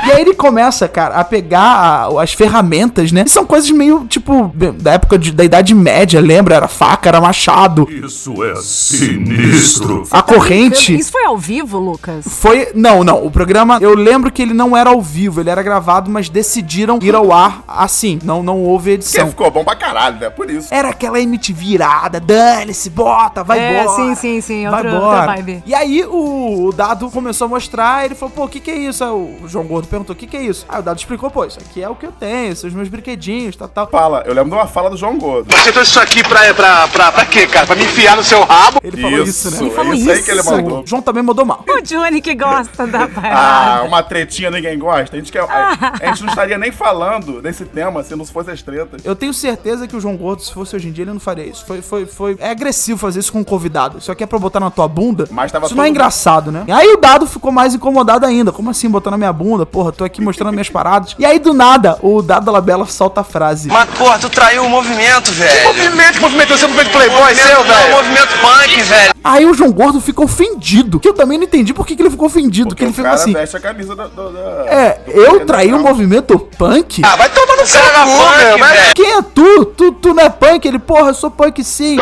E 0.06 0.12
aí 0.12 0.20
ele 0.20 0.34
começa, 0.34 0.88
cara, 0.88 1.16
a 1.16 1.24
pegar 1.24 1.60
a- 1.60 2.22
as 2.22 2.32
ferramentas, 2.32 3.12
né? 3.12 3.24
E 3.26 3.30
são 3.30 3.44
coisas 3.46 3.70
meio, 3.70 4.04
tipo, 4.06 4.50
da 4.54 4.92
época 4.92 5.18
de- 5.18 5.32
da 5.32 5.44
Idade 5.44 5.74
Média, 5.74 6.20
lembra? 6.20 6.54
Era 6.54 6.68
faca, 6.68 7.08
era 7.08 7.20
machado. 7.20 7.88
Isso 7.90 8.42
é 8.44 8.54
sinistro. 8.56 10.04
A 10.10 10.22
corrente... 10.22 10.94
Isso 10.96 11.12
foi 11.12 11.24
ao 11.24 11.36
vivo, 11.38 11.78
Lucas? 11.78 12.24
Foi. 12.26 12.68
Não, 12.74 13.02
não. 13.04 13.24
O 13.24 13.30
programa. 13.30 13.78
Eu 13.80 13.94
lembro 13.94 14.30
que 14.30 14.42
ele 14.42 14.54
não 14.54 14.76
era 14.76 14.90
ao 14.90 15.00
vivo, 15.00 15.40
ele 15.40 15.50
era 15.50 15.62
gravado, 15.62 16.10
mas 16.10 16.28
decidiram 16.28 16.98
ir 17.02 17.14
ao 17.14 17.32
ar 17.32 17.62
assim. 17.66 18.18
Não, 18.24 18.42
não 18.42 18.58
houve 18.62 18.90
Porque 18.90 19.04
edição. 19.06 19.28
ficou 19.28 19.50
bom 19.50 19.64
pra 19.64 19.74
caralho, 19.76 20.18
né? 20.18 20.30
Por 20.30 20.50
isso. 20.50 20.68
Era 20.72 20.88
aquela 20.90 21.20
MTV 21.20 21.64
irada, 21.74 22.18
dane-se, 22.20 22.90
bota, 22.90 23.42
vai 23.44 23.58
É, 23.58 23.82
embora. 23.82 23.96
sim, 23.96 24.14
sim, 24.14 24.40
sim, 24.40 24.68
vai 24.68 24.86
outra- 24.86 25.26
vibe. 25.26 25.62
E 25.66 25.74
aí 25.74 26.04
o, 26.04 26.66
o 26.66 26.72
Dado 26.72 27.10
começou 27.10 27.46
a 27.46 27.48
mostrar, 27.48 28.04
ele 28.04 28.14
falou, 28.14 28.34
pô, 28.34 28.44
o 28.44 28.48
que 28.48 28.60
que 28.60 28.70
é 28.70 28.76
isso? 28.76 29.04
Aí 29.04 29.10
o 29.10 29.36
João 29.46 29.64
Gordo 29.64 29.86
perguntou, 29.90 30.14
o 30.14 30.18
que 30.18 30.26
que 30.26 30.36
é 30.36 30.42
isso? 30.42 30.64
Aí 30.68 30.78
o 30.80 30.82
Dado 30.82 30.98
explicou, 30.98 31.30
pô, 31.30 31.44
isso 31.44 31.58
aqui 31.58 31.82
é 31.82 31.88
o 31.88 31.94
que 31.94 32.06
eu 32.06 32.12
tenho, 32.12 32.54
são 32.56 32.68
os 32.68 32.74
meus 32.74 32.88
brinquedinhos, 32.88 33.56
tal, 33.56 33.68
tal. 33.68 33.88
Fala, 33.88 34.22
eu 34.26 34.32
lembro 34.32 34.50
de 34.50 34.56
uma 34.56 34.66
fala 34.66 34.88
do 34.90 34.96
João 34.96 35.18
Gordo. 35.18 35.52
Você 35.54 35.72
trouxe 35.72 35.90
isso 35.90 36.00
aqui 36.00 36.22
pra, 36.26 36.54
pra, 36.54 36.88
pra, 36.88 37.12
pra 37.12 37.26
quê, 37.26 37.46
cara? 37.46 37.66
Pra 37.66 37.76
me 37.76 37.84
enfiar 37.84 38.16
no 38.16 38.22
seu 38.24 38.42
rabo? 38.44 38.78
Ele 38.82 39.00
falou 39.02 39.22
isso, 39.22 39.50
né? 39.50 39.58
Ele 39.60 39.70
falou 39.70 39.92
é 39.92 39.96
isso 39.96 40.10
aí 40.10 40.22
que 40.22 40.30
ele 40.30 40.40
isso. 40.40 40.50
mandou. 40.50 40.82
O 40.82 40.86
João 40.86 41.02
também 41.02 41.22
mandou 41.22 41.44
mal. 41.44 41.64
O 41.68 41.80
Johnny 41.82 42.20
que 42.22 42.34
gosta 42.34 42.86
da 42.86 43.00
Ah, 43.04 43.08
parada. 43.08 43.82
uma 43.84 44.02
tretinha 44.02 44.50
ninguém 44.50 44.78
gosta. 44.78 45.16
A 45.16 45.18
gente, 45.18 45.32
quer, 45.32 45.42
a, 45.42 45.94
a 46.00 46.06
gente 46.06 46.22
não 46.22 46.28
estaria 46.30 46.56
nem 46.56 46.70
falando 46.72 47.42
desse 47.42 47.64
tema 47.64 48.02
se 48.02 48.14
não 48.14 48.24
fosse 48.24 48.50
as 48.50 48.62
tretas. 48.62 49.04
Eu 49.04 49.16
tenho 49.16 49.32
certeza 49.34 49.86
que 49.88 49.96
o 49.96 50.00
João 50.00 50.16
Gordo, 50.16 50.42
se 50.42 50.52
fosse 50.52 50.76
hoje 50.76 50.88
em 50.88 50.92
dia, 50.92 51.04
ele 51.04 51.12
não 51.12 51.20
faria 51.20 51.44
isso. 51.44 51.64
Foi, 51.66 51.82
foi, 51.82 52.06
foi. 52.06 52.36
É 52.38 52.50
agressivo 52.50 52.98
fazer 52.98 53.20
isso 53.20 53.32
com 53.32 53.40
um 53.40 53.44
convidado. 53.44 53.98
Isso 53.98 54.10
aqui 54.12 54.22
é 54.22 54.26
pra 54.26 54.38
botar 54.38 54.60
na 54.60 54.70
tua 54.70 54.86
bunda. 54.86 55.26
Mas 55.30 55.50
tava 55.50 55.66
isso 55.66 55.74
não 55.74 55.84
é 55.84 55.88
engraçado, 55.88 56.52
né? 56.52 56.64
E 56.66 56.72
aí 56.72 56.88
o 56.92 56.96
Dado 56.96 57.26
ficou 57.26 57.50
mais 57.50 57.74
incomodado 57.74 58.24
ainda. 58.26 58.52
Como 58.52 58.70
assim, 58.70 58.88
botar 58.88 59.10
na 59.10 59.18
minha 59.18 59.32
bunda? 59.32 59.64
Porra, 59.80 59.92
tô 59.92 60.04
aqui 60.04 60.20
mostrando 60.20 60.52
minhas 60.52 60.68
paradas. 60.68 61.14
E 61.18 61.24
aí, 61.24 61.38
do 61.38 61.54
nada, 61.54 61.96
o 62.02 62.20
Dado 62.20 62.44
Dolabella 62.44 62.84
solta 62.84 63.22
a 63.22 63.24
frase. 63.24 63.68
Mas, 63.68 63.88
porra, 63.96 64.18
tu 64.18 64.28
traiu 64.28 64.62
o 64.66 64.68
movimento, 64.68 65.32
velho. 65.32 65.68
Movimento, 65.68 66.12
que 66.16 66.20
movimento, 66.20 66.48
você 66.54 66.64
é 66.66 66.68
um 66.68 66.70
movimento 66.72 66.92
playboy 66.92 67.34
seu, 67.34 67.56
Não, 67.56 67.64
velho? 67.64 67.94
movimento 67.96 68.28
punk, 68.42 68.82
velho. 68.82 69.14
Aí 69.24 69.46
o 69.46 69.54
João 69.54 69.72
Gordo 69.72 69.98
ficou 69.98 70.26
ofendido. 70.26 71.00
Que 71.00 71.08
eu 71.08 71.14
também 71.14 71.38
não 71.38 71.44
entendi 71.46 71.72
por 71.72 71.86
que, 71.86 71.96
que 71.96 72.02
ele 72.02 72.10
ficou 72.10 72.26
ofendido. 72.26 72.68
Porque 72.68 72.80
que 72.80 72.84
ele 72.84 72.90
o 72.90 72.94
ficou 72.94 73.10
cara 73.10 73.22
assim. 73.22 73.32
veste 73.32 73.56
a 73.56 73.60
camisa 73.60 73.96
da... 73.96 74.06
da- 74.06 74.28
da- 74.28 74.64
É, 74.66 75.00
do 75.06 75.12
eu 75.12 75.32
Punk 75.32 75.46
traí 75.46 75.66
o 75.68 75.76
Underground. 75.76 75.96
movimento 75.96 76.38
punk? 76.58 77.00
Ah, 77.02 77.16
vai 77.16 77.30
tomar 77.30 77.56
no 77.56 77.66
seu 77.66 77.80
Cara, 77.80 78.04
cu, 78.04 78.10
punk, 78.18 78.36
meu, 78.44 78.58
vai- 78.58 78.76
velho. 78.76 78.94
Quem 78.94 79.12
é 79.14 79.22
tu? 79.22 79.64
tu? 79.64 79.92
Tu 79.92 80.12
não 80.12 80.22
é 80.24 80.28
punk? 80.28 80.68
Ele, 80.68 80.78
porra, 80.78 81.08
eu 81.08 81.14
sou 81.14 81.30
punk 81.30 81.64
sim. 81.64 81.96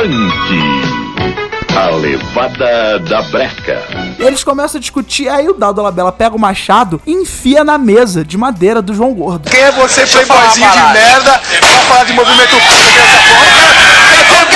A 1.76 1.90
levada 1.90 2.98
da 3.00 3.22
breca. 3.22 3.82
E 4.18 4.22
eles 4.22 4.42
começam 4.42 4.78
a 4.78 4.80
discutir, 4.80 5.28
aí 5.28 5.48
o 5.48 5.54
Dado 5.54 5.80
Labella 5.80 6.10
pega 6.10 6.34
o 6.34 6.38
machado 6.38 7.00
e 7.06 7.12
enfia 7.12 7.62
na 7.62 7.78
mesa 7.78 8.25
de 8.25 8.37
madeira 8.37 8.82
do 8.82 8.92
João 8.92 9.14
Gordo. 9.14 9.48
Quem 9.48 9.60
é 9.60 9.70
você, 9.72 10.04
playboyzinho 10.06 10.70
de 10.70 10.92
merda, 10.92 11.40
pra 11.60 11.68
falar 11.68 12.04
de 12.04 12.12
movimento 12.14 12.50
punk 12.50 12.92
dessa 12.92 13.20
forma? 13.20 14.28
Quer 14.34 14.46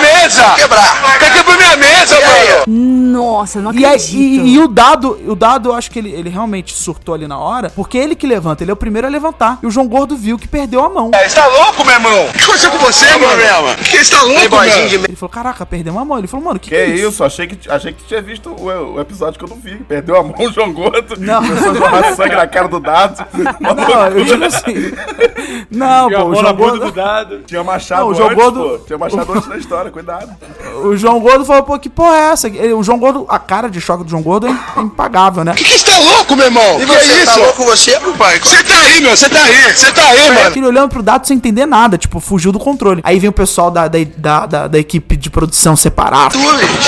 mesa? 0.00 0.54
Quebrar. 0.56 1.18
Quer 1.18 1.32
quebrar 1.32 1.56
minha 1.56 1.76
mesa, 1.76 2.14
mano? 2.66 3.10
Nossa, 3.12 3.60
não 3.60 3.72
E, 3.72 3.78
aí, 3.84 3.94
acredito. 3.94 4.16
e, 4.46 4.54
e 4.54 4.58
o 4.58 4.68
dado, 4.68 5.18
o 5.26 5.34
dado, 5.34 5.68
eu 5.70 5.74
acho 5.74 5.90
que 5.90 5.98
ele, 5.98 6.10
ele 6.10 6.28
realmente 6.30 6.74
surtou 6.74 7.14
ali 7.14 7.26
na 7.26 7.38
hora, 7.38 7.70
porque 7.70 7.98
ele 7.98 8.14
que 8.14 8.26
levanta, 8.26 8.62
ele 8.64 8.70
é 8.70 8.74
o 8.74 8.76
primeiro 8.76 9.06
a 9.06 9.10
levantar. 9.10 9.58
E 9.62 9.66
o 9.66 9.70
João 9.70 9.86
Gordo 9.88 10.16
viu 10.16 10.38
que 10.38 10.48
perdeu 10.48 10.82
a 10.84 10.88
mão. 10.88 11.10
É, 11.14 11.28
Você 11.28 11.36
tá 11.36 11.46
louco, 11.46 11.84
meu 11.84 11.94
irmão? 11.94 12.26
O 12.28 12.32
que 12.32 12.42
aconteceu 12.44 12.70
com 12.70 12.78
você, 12.78 13.04
mano? 13.18 13.76
Que 13.76 14.04
você 14.04 14.10
tá 14.16 14.22
louco, 14.22 14.56
mano? 14.56 14.70
Ele 14.70 15.16
falou, 15.16 15.30
caraca, 15.30 15.66
perdeu 15.66 15.92
uma 15.92 16.04
mão. 16.04 16.18
Ele 16.18 16.26
falou, 16.26 16.44
mano, 16.46 16.56
o 16.56 16.60
que, 16.60 16.70
Que 16.70 16.76
que 16.76 16.80
é 16.82 16.86
isso? 16.94 17.08
isso? 17.08 17.24
Achei 17.24 17.46
que, 17.46 17.70
achei 17.70 17.92
que 17.92 18.04
tinha 18.04 18.22
visto 18.22 18.50
o, 18.50 18.94
o 18.94 19.00
episódio 19.00 19.38
que 19.38 19.44
eu 19.44 19.48
não 19.48 19.56
vi. 19.56 19.76
Perdeu 19.76 20.16
a 20.16 20.22
mão 20.22 20.34
o 20.38 20.52
João 20.52 20.72
Gordo. 20.72 21.14
Não. 21.18 21.42
Começou 21.42 21.70
a 21.70 21.74
jorrar 21.74 22.14
sangue 22.14 22.36
na 22.36 22.46
cara 22.46 22.68
do 22.68 22.80
Dado. 22.80 23.24
Não, 23.60 24.06
eu 24.08 24.24
digo 24.24 24.44
assim. 24.44 24.74
Não, 25.70 26.10
E 26.10 26.14
pô, 26.14 26.22
o 26.24 26.34
João 26.34 26.54
Gordo. 26.54 26.78
do 26.86 26.92
dado. 26.92 27.40
Tinha 27.46 27.62
machado 27.62 28.02
Não, 28.02 28.08
o 28.10 28.14
João 28.14 28.28
antes, 28.30 28.42
Gordo- 28.42 28.60
pô. 28.60 28.78
Tinha 28.86 28.98
machado 28.98 29.32
antes 29.32 29.48
da 29.48 29.56
história, 29.56 29.89
cuidado. 29.92 30.30
O 30.84 30.96
João 30.96 31.20
Gordo 31.20 31.44
falou, 31.44 31.62
pô, 31.62 31.78
que 31.78 31.88
porra 31.88 32.16
é 32.16 32.30
essa? 32.32 32.48
O 32.76 32.82
João 32.82 32.98
Gordo, 32.98 33.26
a 33.28 33.38
cara 33.38 33.68
de 33.68 33.80
choque 33.80 34.04
do 34.04 34.10
João 34.10 34.22
Gordo 34.22 34.46
é 34.46 34.80
impagável, 34.80 35.44
né? 35.44 35.52
Que 35.54 35.64
que 35.64 35.78
você 35.78 35.84
tá 35.84 35.98
louco, 35.98 36.36
meu 36.36 36.46
irmão? 36.46 36.80
E 36.80 36.86
que 36.86 36.92
é 36.92 36.98
você, 36.98 37.24
tá 37.24 37.32
isso? 37.32 37.40
louco 37.40 37.64
você, 37.64 38.00
papai? 38.00 38.38
Você 38.40 38.62
tá 38.64 38.78
aí, 38.78 39.00
meu, 39.00 39.16
você 39.16 39.28
tá 39.28 39.42
aí, 39.42 39.72
você 39.74 39.92
tá 39.92 40.02
aí, 40.02 40.28
mano. 40.30 40.50
Ele 40.56 40.66
olhando 40.66 40.88
pro 40.90 41.02
dado 41.02 41.26
sem 41.26 41.36
entender 41.36 41.66
nada, 41.66 41.98
tipo, 41.98 42.20
fugiu 42.20 42.52
do 42.52 42.58
controle. 42.58 43.00
Aí 43.04 43.18
vem 43.18 43.28
o 43.30 43.32
pessoal 43.32 43.70
da, 43.70 43.88
da, 43.88 43.98
da, 44.16 44.46
da- 44.46 44.68
da 44.68 44.78
equipe 44.78 45.16
de 45.16 45.28
produção 45.30 45.76
separar. 45.76 46.30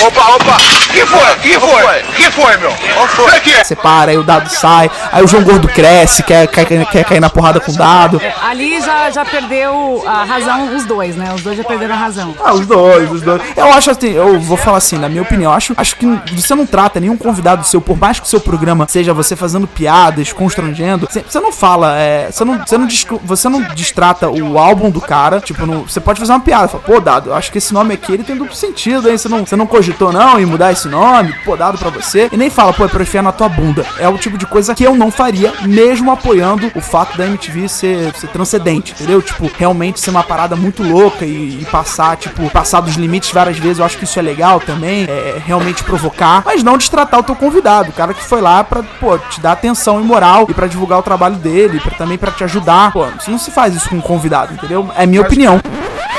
Opa, 0.07 0.35
opa. 0.35 0.57
Que 0.91 1.05
foi? 1.05 1.35
Que 1.41 1.59
foi? 1.59 2.03
Que 2.15 2.31
foi, 2.31 2.57
meu? 2.57 2.71
Qual 2.93 3.07
foi? 3.07 3.35
aqui? 3.35 3.63
Separa, 3.65 4.11
aí 4.11 4.17
o 4.17 4.23
dado 4.23 4.49
sai. 4.49 4.89
Aí 5.11 5.23
o 5.23 5.27
João 5.27 5.43
Gordo 5.43 5.67
cresce, 5.67 6.23
quer, 6.23 6.47
quer, 6.47 6.65
quer 6.85 7.03
cair 7.03 7.19
na 7.19 7.29
porrada 7.29 7.59
com 7.59 7.71
o 7.71 7.75
dado. 7.75 8.21
É, 8.21 8.33
ali 8.43 8.79
já, 8.81 9.09
já 9.09 9.25
perdeu 9.25 10.03
a 10.05 10.23
razão 10.23 10.75
os 10.75 10.85
dois, 10.85 11.15
né? 11.15 11.33
Os 11.33 11.41
dois 11.41 11.57
já 11.57 11.63
perderam 11.63 11.95
a 11.95 11.97
razão. 11.97 12.33
Ah, 12.43 12.53
os 12.53 12.65
dois, 12.67 12.92
os 13.01 13.21
dois. 13.21 13.41
Eu 13.55 13.71
acho 13.73 13.91
assim, 13.91 14.09
eu 14.11 14.39
vou 14.39 14.57
falar 14.57 14.77
assim, 14.77 14.97
na 14.97 15.09
minha 15.09 15.21
opinião, 15.21 15.51
acho, 15.51 15.73
acho 15.77 15.95
que 15.95 16.05
você 16.35 16.55
não 16.55 16.65
trata 16.65 16.99
nenhum 16.99 17.17
convidado 17.17 17.63
seu, 17.65 17.81
por 17.81 17.97
mais 17.97 18.19
que 18.19 18.25
o 18.25 18.29
seu 18.29 18.39
programa 18.39 18.85
seja 18.89 19.13
você 19.13 19.35
fazendo 19.35 19.67
piadas, 19.67 20.31
constrangendo, 20.33 21.07
você 21.09 21.39
não 21.39 21.51
fala, 21.51 21.97
é, 21.97 22.29
você 22.31 22.43
não, 22.45 22.59
você 22.65 22.77
não, 22.77 22.87
você 23.23 23.49
não 23.49 23.61
distrata 23.73 24.29
o 24.29 24.57
álbum 24.57 24.89
do 24.89 25.01
cara, 25.01 25.39
tipo, 25.39 25.65
no- 25.65 25.83
você 25.83 25.99
pode 25.99 26.19
fazer 26.19 26.31
uma 26.33 26.39
piada, 26.39 26.67
fala, 26.67 26.83
pô, 26.83 26.99
Dado, 26.99 27.29
eu 27.29 27.35
acho 27.35 27.51
que 27.51 27.57
esse 27.57 27.73
nome 27.73 27.93
aqui, 27.93 28.13
ele 28.13 28.23
tem 28.23 28.35
duplo 28.35 28.55
sentido, 28.55 29.09
hein, 29.09 29.17
você 29.17 29.27
não, 29.29 29.45
você 29.45 29.55
não 29.55 29.65
cogitou 29.67 30.11
não 30.11 30.39
em 30.39 30.45
mudar 30.45 30.71
esse 30.71 30.87
nome, 30.87 31.33
pô, 31.45 31.55
Dado 31.55 31.77
pra 31.77 31.89
você, 31.89 32.29
e 32.31 32.37
nem 32.37 32.49
fala, 32.49 32.73
pô, 32.73 32.85
é 32.85 32.87
pra 32.87 33.01
enfiar 33.03 33.21
na 33.23 33.31
tua 33.31 33.49
bunda. 33.49 33.85
É 33.99 34.07
o 34.07 34.17
tipo 34.17 34.37
de 34.37 34.45
coisa 34.45 34.73
que 34.75 34.83
eu 34.83 34.95
não 34.95 35.11
faria, 35.11 35.53
mesmo 35.63 36.11
apoiando 36.11 36.71
o 36.75 36.81
fato 36.81 37.17
da 37.17 37.25
MTV 37.25 37.67
ser, 37.67 38.13
ser 38.15 38.27
transcendente, 38.27 38.91
entendeu? 38.93 39.21
Tipo, 39.21 39.49
realmente 39.57 39.99
ser 39.99 40.09
uma 40.09 40.23
parada 40.23 40.55
muito 40.55 40.83
louca 40.83 41.25
e, 41.25 41.59
e 41.61 41.65
passar, 41.71 42.17
tipo, 42.17 42.49
passar 42.49 42.81
dos 42.83 42.95
limites 42.95 43.31
várias 43.31 43.57
vezes, 43.57 43.79
eu 43.79 43.85
acho 43.85 43.97
que 43.97 44.03
isso 44.03 44.19
é 44.19 44.21
legal 44.21 44.59
também, 44.59 45.05
é 45.05 45.41
realmente 45.45 45.83
provocar, 45.83 46.43
mas 46.45 46.63
não 46.63 46.77
destratar 46.77 47.19
o 47.19 47.23
teu 47.23 47.35
convidado, 47.35 47.89
o 47.89 47.93
cara 47.93 48.13
que 48.13 48.23
foi 48.23 48.41
lá 48.41 48.63
pra, 48.63 48.83
pô, 48.83 49.17
te 49.17 49.39
dar 49.39 49.53
atenção 49.53 49.99
e 49.99 50.03
moral 50.03 50.45
e 50.49 50.53
pra 50.53 50.67
divulgar 50.67 50.99
o 50.99 51.03
trabalho 51.03 51.35
dele, 51.35 51.79
pra, 51.79 51.91
também 51.91 52.17
pra 52.17 52.31
te 52.31 52.43
ajudar. 52.43 52.91
Pô, 52.91 53.05
você 53.05 53.31
não 53.31 53.37
se 53.37 53.51
faz 53.51 53.75
isso 53.75 53.89
com 53.89 53.95
um 53.95 54.01
convidado, 54.01 54.53
entendeu? 54.53 54.89
É 54.95 55.05
minha 55.05 55.21
opinião. 55.21 55.59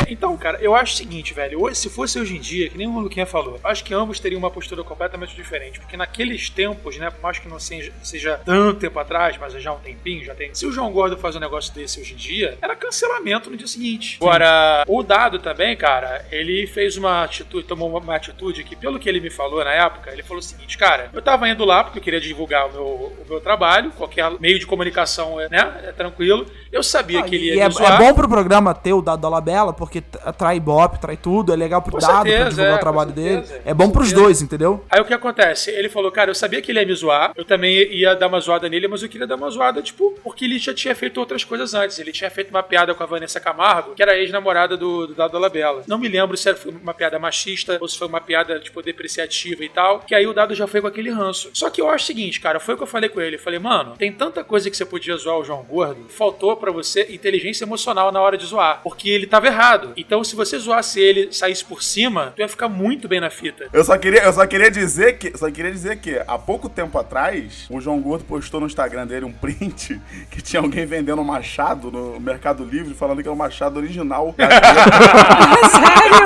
Então, 0.08 0.36
cara, 0.36 0.58
eu 0.60 0.74
acho 0.74 0.94
o 0.94 0.96
seguinte, 0.96 1.34
velho. 1.34 1.62
Hoje, 1.62 1.76
se 1.76 1.90
fosse 1.90 2.18
hoje 2.18 2.36
em 2.36 2.40
dia, 2.40 2.68
que 2.68 2.76
nem 2.76 2.86
o 2.86 2.98
Luquinha 2.98 3.26
falou, 3.26 3.58
acho 3.64 3.84
que 3.84 3.94
ambos 3.94 4.20
teriam 4.20 4.38
uma 4.38 4.50
postura 4.50 4.82
completamente 4.84 5.34
diferente. 5.34 5.80
Porque 5.80 5.96
naqueles 5.96 6.50
tempos, 6.50 6.96
né, 6.98 7.10
por 7.10 7.20
mais 7.22 7.38
que 7.38 7.48
não 7.48 7.58
seja, 7.58 7.92
seja 8.02 8.40
tanto 8.44 8.80
tempo 8.80 8.98
atrás, 8.98 9.36
mas 9.38 9.52
já 9.54 9.70
há 9.70 9.74
um 9.74 9.78
tempinho, 9.78 10.24
já 10.24 10.34
tem. 10.34 10.54
Se 10.54 10.66
o 10.66 10.72
João 10.72 10.92
Gordo 10.92 11.16
faz 11.16 11.36
um 11.36 11.40
negócio 11.40 11.72
desse 11.74 12.00
hoje 12.00 12.14
em 12.14 12.16
dia, 12.16 12.58
era 12.60 12.76
cancelamento 12.76 13.50
no 13.50 13.56
dia 13.56 13.66
seguinte. 13.66 14.18
Agora, 14.20 14.84
o 14.86 15.02
Dado 15.02 15.38
também, 15.38 15.76
cara, 15.76 16.24
ele 16.30 16.66
fez 16.66 16.96
uma 16.96 17.24
atitude, 17.24 17.66
tomou 17.66 17.96
uma, 17.96 18.14
atitude 18.14 18.64
que, 18.64 18.76
pelo 18.76 18.98
que 18.98 19.08
ele 19.08 19.20
me 19.20 19.30
falou 19.30 19.64
na 19.64 19.72
época, 19.72 20.12
ele 20.12 20.22
falou 20.22 20.38
o 20.38 20.42
seguinte, 20.42 20.78
cara, 20.78 21.10
eu 21.12 21.20
tava 21.20 21.48
indo 21.48 21.64
lá 21.64 21.82
porque 21.82 21.98
eu 21.98 22.02
queria 22.02 22.20
divulgar 22.20 22.68
o 22.68 22.72
meu, 22.72 22.84
o 22.84 23.26
meu 23.28 23.40
trabalho, 23.40 23.90
qualquer 23.92 24.30
meio 24.38 24.58
de 24.58 24.66
comunicação, 24.66 25.36
né, 25.36 25.82
é 25.84 25.92
tranquilo. 25.92 26.46
Eu 26.70 26.82
sabia 26.82 27.22
que 27.22 27.34
ele 27.34 27.46
ia 27.46 27.54
E 27.54 27.60
é, 27.60 27.64
é 27.64 27.98
bom 27.98 28.14
pro 28.14 28.28
programa 28.28 28.74
ter 28.74 28.92
o 28.92 29.02
Dado 29.02 29.20
Dolabella, 29.20 29.72
porque 29.72 29.83
t- 30.00 30.18
atrai 30.24 30.56
Ibope, 30.56 30.98
trai 31.00 31.16
tudo, 31.16 31.52
é 31.52 31.56
legal 31.56 31.80
pro 31.82 31.92
Com 31.92 31.98
Dado, 31.98 32.12
pra 32.22 32.22
certeza, 32.30 32.48
divulgar 32.50 32.72
é, 32.72 32.76
o 32.76 32.80
trabalho 32.80 33.12
dele. 33.12 33.44
É 33.64 33.74
bom 33.74 33.90
pros 33.90 34.12
dois, 34.12 34.42
entendeu? 34.42 34.84
Aí 34.90 35.00
o 35.00 35.04
que 35.04 35.14
acontece? 35.14 35.70
Ele 35.70 35.88
falou, 35.88 36.10
cara, 36.12 36.30
eu 36.30 36.34
sabia 36.34 36.60
que 36.62 36.70
ele 36.72 36.80
ia 36.80 36.86
me 36.86 36.94
zoar, 36.94 37.32
eu 37.36 37.44
também 37.44 37.74
ia 37.92 38.14
dar 38.14 38.26
uma 38.28 38.40
zoada 38.40 38.68
nele, 38.68 38.88
mas 38.88 39.02
eu 39.02 39.08
queria 39.08 39.26
dar 39.26 39.36
uma 39.36 39.50
zoada, 39.50 39.80
tipo, 39.82 40.14
porque 40.22 40.44
ele 40.44 40.58
já 40.58 40.72
tinha 40.74 40.94
feito 40.94 41.18
outras 41.18 41.44
coisas 41.44 41.74
antes. 41.74 41.98
Ele 41.98 42.12
tinha 42.12 42.30
feito 42.30 42.50
uma 42.50 42.62
piada 42.62 42.94
com 42.94 43.02
a 43.02 43.06
Vanessa 43.06 43.38
Camargo, 43.40 43.94
que 43.94 44.02
era 44.02 44.16
ex-namorada 44.16 44.76
do, 44.76 45.06
do 45.08 45.14
Dado 45.14 45.32
Dolabella. 45.32 45.82
Não 45.86 45.98
me 45.98 46.08
lembro 46.08 46.36
se 46.36 46.48
era- 46.48 46.56
foi 46.58 46.72
uma 46.72 46.94
piada 46.94 47.18
machista 47.18 47.78
ou 47.80 47.88
se 47.88 47.98
foi 47.98 48.08
uma 48.08 48.20
piada, 48.20 48.58
tipo, 48.60 48.82
depreciativa 48.82 49.64
e 49.64 49.68
tal, 49.68 50.00
que 50.00 50.14
aí 50.14 50.26
o 50.26 50.32
Dado 50.32 50.54
já 50.54 50.66
foi 50.66 50.80
com 50.80 50.86
aquele 50.86 51.10
ranço. 51.10 51.50
Só 51.52 51.68
que 51.70 51.80
eu 51.80 51.88
acho 51.88 52.04
o 52.04 52.06
seguinte, 52.06 52.40
cara, 52.40 52.58
foi 52.60 52.74
o 52.74 52.76
que 52.76 52.82
eu 52.82 52.86
falei 52.86 53.08
com 53.08 53.20
ele. 53.20 53.36
Eu 53.36 53.40
falei, 53.40 53.58
mano, 53.58 53.94
tem 53.98 54.12
tanta 54.12 54.42
coisa 54.44 54.70
que 54.70 54.76
você 54.76 54.84
podia 54.84 55.16
zoar 55.16 55.38
o 55.38 55.44
João 55.44 55.62
Gordo, 55.62 56.06
faltou 56.08 56.56
pra 56.56 56.70
você 56.72 57.06
inteligência 57.10 57.64
emocional 57.64 58.10
na 58.12 58.20
hora 58.20 58.36
de 58.36 58.44
zoar, 58.46 58.80
porque 58.82 59.08
ele 59.08 59.26
tava 59.26 59.46
errado. 59.46 59.73
Então, 59.96 60.22
se 60.24 60.36
você 60.36 60.58
zoasse 60.58 61.00
ele 61.00 61.28
e 61.30 61.34
saísse 61.34 61.64
por 61.64 61.82
cima, 61.82 62.32
tu 62.34 62.40
ia 62.40 62.48
ficar 62.48 62.68
muito 62.68 63.08
bem 63.08 63.20
na 63.20 63.30
fita. 63.30 63.66
Eu 63.72 63.84
só 63.84 63.96
queria, 63.96 64.22
eu 64.22 64.32
só 64.32 64.46
queria 64.46 64.70
dizer 64.70 65.18
que, 65.18 65.36
só 65.36 65.50
queria 65.50 65.70
dizer 65.70 65.96
que 65.96 66.20
há 66.26 66.38
pouco 66.38 66.68
tempo 66.68 66.98
atrás, 66.98 67.66
o 67.70 67.80
João 67.80 68.00
Gordo 68.00 68.24
postou 68.24 68.60
no 68.60 68.66
Instagram 68.66 69.06
dele 69.06 69.24
um 69.24 69.32
print 69.32 70.00
que 70.30 70.42
tinha 70.42 70.60
alguém 70.60 70.86
vendendo 70.86 71.20
um 71.20 71.24
machado 71.24 71.90
no 71.90 72.20
Mercado 72.20 72.64
Livre, 72.64 72.94
falando 72.94 73.22
que 73.22 73.28
é 73.28 73.32
um 73.32 73.36
machado 73.36 73.78
original. 73.78 74.34
Sério? 75.70 76.24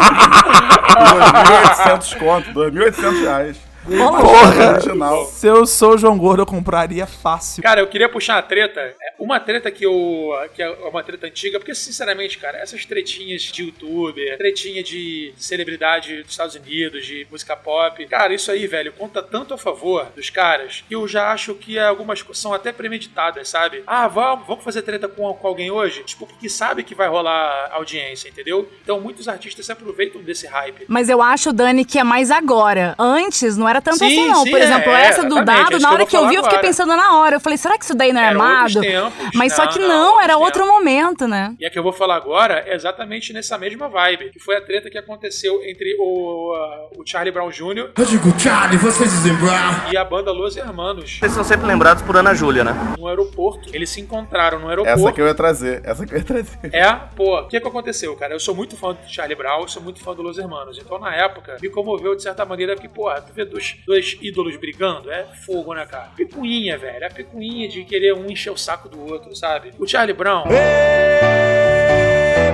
2.800 0.99 2.19
conto, 2.19 2.53
2.800 2.53 3.21
reais. 3.23 3.69
Porra! 3.89 5.27
Se 5.27 5.47
eu 5.47 5.67
sou 5.67 5.95
o 5.95 5.99
João 5.99 6.19
Gordo, 6.19 6.43
eu 6.43 6.47
compraria 6.47 7.07
fácil. 7.07 7.63
Cara, 7.63 7.81
eu 7.81 7.87
queria 7.87 8.09
puxar 8.09 8.37
uma 8.37 8.43
treta. 8.43 8.81
É, 8.81 8.95
Uma 9.19 9.41
treta 9.41 9.71
que 9.71 9.85
eu. 9.85 10.31
que 10.55 10.63
é 10.63 10.71
uma 10.71 11.03
treta 11.03 11.27
antiga, 11.27 11.59
porque, 11.59 11.75
sinceramente, 11.75 12.39
cara, 12.39 12.59
essas 12.59 12.85
tretinhas 12.85 13.43
de 13.43 13.63
youtuber, 13.63 14.37
tretinha 14.37 14.83
de 14.83 15.33
celebridade 15.37 16.23
dos 16.23 16.33
Estados 16.33 16.55
Unidos, 16.55 17.07
de 17.07 17.27
música 17.31 17.57
pop, 17.57 18.05
cara, 18.07 18.35
isso 18.35 18.51
aí, 18.51 18.67
velho, 18.67 18.93
conta 18.93 19.23
tanto 19.23 19.55
a 19.55 19.59
favor 19.59 20.07
dos 20.15 20.31
caras 20.31 20.85
que 20.87 20.95
eu 20.95 21.07
já 21.09 21.33
acho 21.33 21.55
que 21.55 21.79
algumas 21.79 22.23
coisas 22.23 22.41
são 22.41 22.53
até 22.53 22.73
premeditadas, 22.73 23.49
sabe? 23.49 23.83
Ah, 23.87 24.07
vamos, 24.09 24.47
vamos 24.47 24.65
fazer 24.65 24.83
treta 24.83 25.09
com, 25.09 25.33
com 25.35 25.49
alguém 25.49 25.71
hoje? 25.71 26.03
Tipo, 26.05 26.27
porque 26.27 26.49
sabe 26.49 26.83
que 26.85 26.95
vai 26.95 27.09
rolar 27.09 27.71
audiência, 27.73 28.29
entendeu? 28.29 28.69
Então 28.83 29.01
muitos 29.01 29.29
artistas 29.29 29.67
se 29.67 29.73
aproveitam 29.73 30.23
desse 30.23 30.47
hype. 30.47 30.85
Mas 30.89 31.09
eu 31.09 31.21
acho, 31.23 31.53
Dani, 31.53 31.85
que 31.85 31.99
é 31.99 32.05
mais 32.05 32.31
agora. 32.31 32.95
Antes 32.99 33.57
não 33.57 33.69
era 33.69 33.78
tanto 33.81 33.99
Sim, 33.99 34.07
assim, 34.07 34.29
não. 34.29 34.45
sim, 34.45 34.51
Por 34.51 34.61
exemplo, 34.61 34.91
é, 34.93 35.07
essa 35.07 35.25
do 35.25 35.39
é 35.39 35.45
dado, 35.45 35.79
na 35.79 35.79
que 35.79 35.85
eu 35.87 35.91
hora 35.91 36.07
que 36.07 36.17
eu 36.17 36.29
vi, 36.29 36.35
eu 36.37 36.43
fiquei 36.43 36.59
agora. 36.59 36.63
pensando 36.69 36.97
na 36.97 37.19
hora. 37.19 37.37
Eu 37.37 37.41
falei, 37.41 37.57
será 37.59 37.77
que 37.79 37.85
isso 37.85 37.95
daí 37.95 38.13
não 38.13 38.21
é 38.21 38.27
Era 38.29 38.39
outros 38.39 38.77
armado? 38.77 38.81
tempos. 39.13 39.31
Mas 39.35 39.53
só 39.53 39.65
Não, 39.65 39.73
que 39.73 39.79
não, 39.79 39.89
não, 39.89 40.21
era 40.21 40.37
outro 40.37 40.63
tempos. 40.63 40.69
momento, 40.79 41.27
né? 41.29 41.55
E 41.59 41.67
a 41.67 41.71
que 41.71 41.79
eu 41.79 41.83
vou 41.83 41.93
falar 41.93 42.17
agora 42.17 42.65
é 42.67 42.75
exatamente 42.75 43.33
nessa 43.33 43.57
mesma 43.59 43.89
vibe, 43.89 44.31
que 44.31 44.39
foi 44.39 44.57
a 44.57 44.61
treta 44.61 44.89
que 44.91 44.99
aconteceu 44.99 45.61
entre 45.65 45.97
o, 46.01 46.53
ah, 46.55 46.89
o 46.99 47.07
Charlie 47.07 47.33
Brown 47.33 47.51
Jr. 47.51 47.91
Eu 47.97 48.05
digo, 48.05 48.39
Charlie, 48.39 48.79
você 48.79 49.05
dizem 49.05 49.35
Brown. 49.37 49.93
e 49.93 49.97
a 49.97 50.05
banda 50.05 50.31
Los 50.33 50.57
Hermanos 50.57 51.19
Vocês 51.19 51.33
são 51.33 51.45
sempre 51.45 51.67
lembrados 51.67 52.03
por 52.03 52.17
Ana 52.17 52.35
Júlia, 52.35 52.65
né? 52.65 52.73
no 52.99 53.07
aeroporto. 53.09 53.69
Eles 53.73 53.91
se 53.91 54.01
encontraram 54.01 54.59
no 54.59 54.69
aeroporto. 54.69 54.99
Essa 55.01 55.13
que 55.13 55.21
eu 55.21 55.27
ia 55.27 55.35
trazer, 55.35 55.83
essa 55.85 56.07
que 56.07 56.13
eu 56.15 56.19
ia 56.19 56.25
trazer. 56.25 56.59
É, 56.73 56.93
pô, 57.17 57.41
o 57.41 57.49
que 57.49 57.61
que 57.61 57.67
aconteceu, 57.69 58.15
cara? 58.17 58.35
Eu 58.35 58.41
sou 58.41 58.55
muito 58.55 58.77
fã 58.77 58.93
do 58.93 58.99
Charlie 59.09 59.37
Brown, 59.37 59.63
eu 59.63 59.69
sou 59.69 59.83
muito 59.83 60.01
fã 60.01 60.15
do 60.15 60.23
Los 60.23 60.39
Hermanos. 60.39 60.79
Então, 60.79 60.99
na 60.99 61.15
época, 61.15 61.57
me 61.61 61.69
comoveu 61.69 62.15
de 62.15 62.23
certa 62.23 62.45
maneira, 62.45 62.75
porque, 62.75 62.89
porra, 62.89 63.21
tu 63.21 63.33
vê 63.33 63.45
dois, 63.59 63.77
dois 63.85 64.17
ídolos 64.21 64.57
brigando, 64.57 65.11
é 65.11 65.25
fogo, 65.45 65.75
né, 65.75 65.85
cara? 65.85 66.11
Picuinha, 66.17 66.79
velho. 66.79 67.05
É 67.05 67.09
picuinha 67.09 67.69
de 67.69 67.85
querer 67.85 68.15
um 68.15 68.31
encher 68.31 68.51
o 68.51 68.57
saco 68.57 68.89
do 68.89 69.01
outro, 69.05 69.35
sabe? 69.35 69.73
O 69.79 69.87
Charlie 69.87 70.15
Brown. 70.15 70.45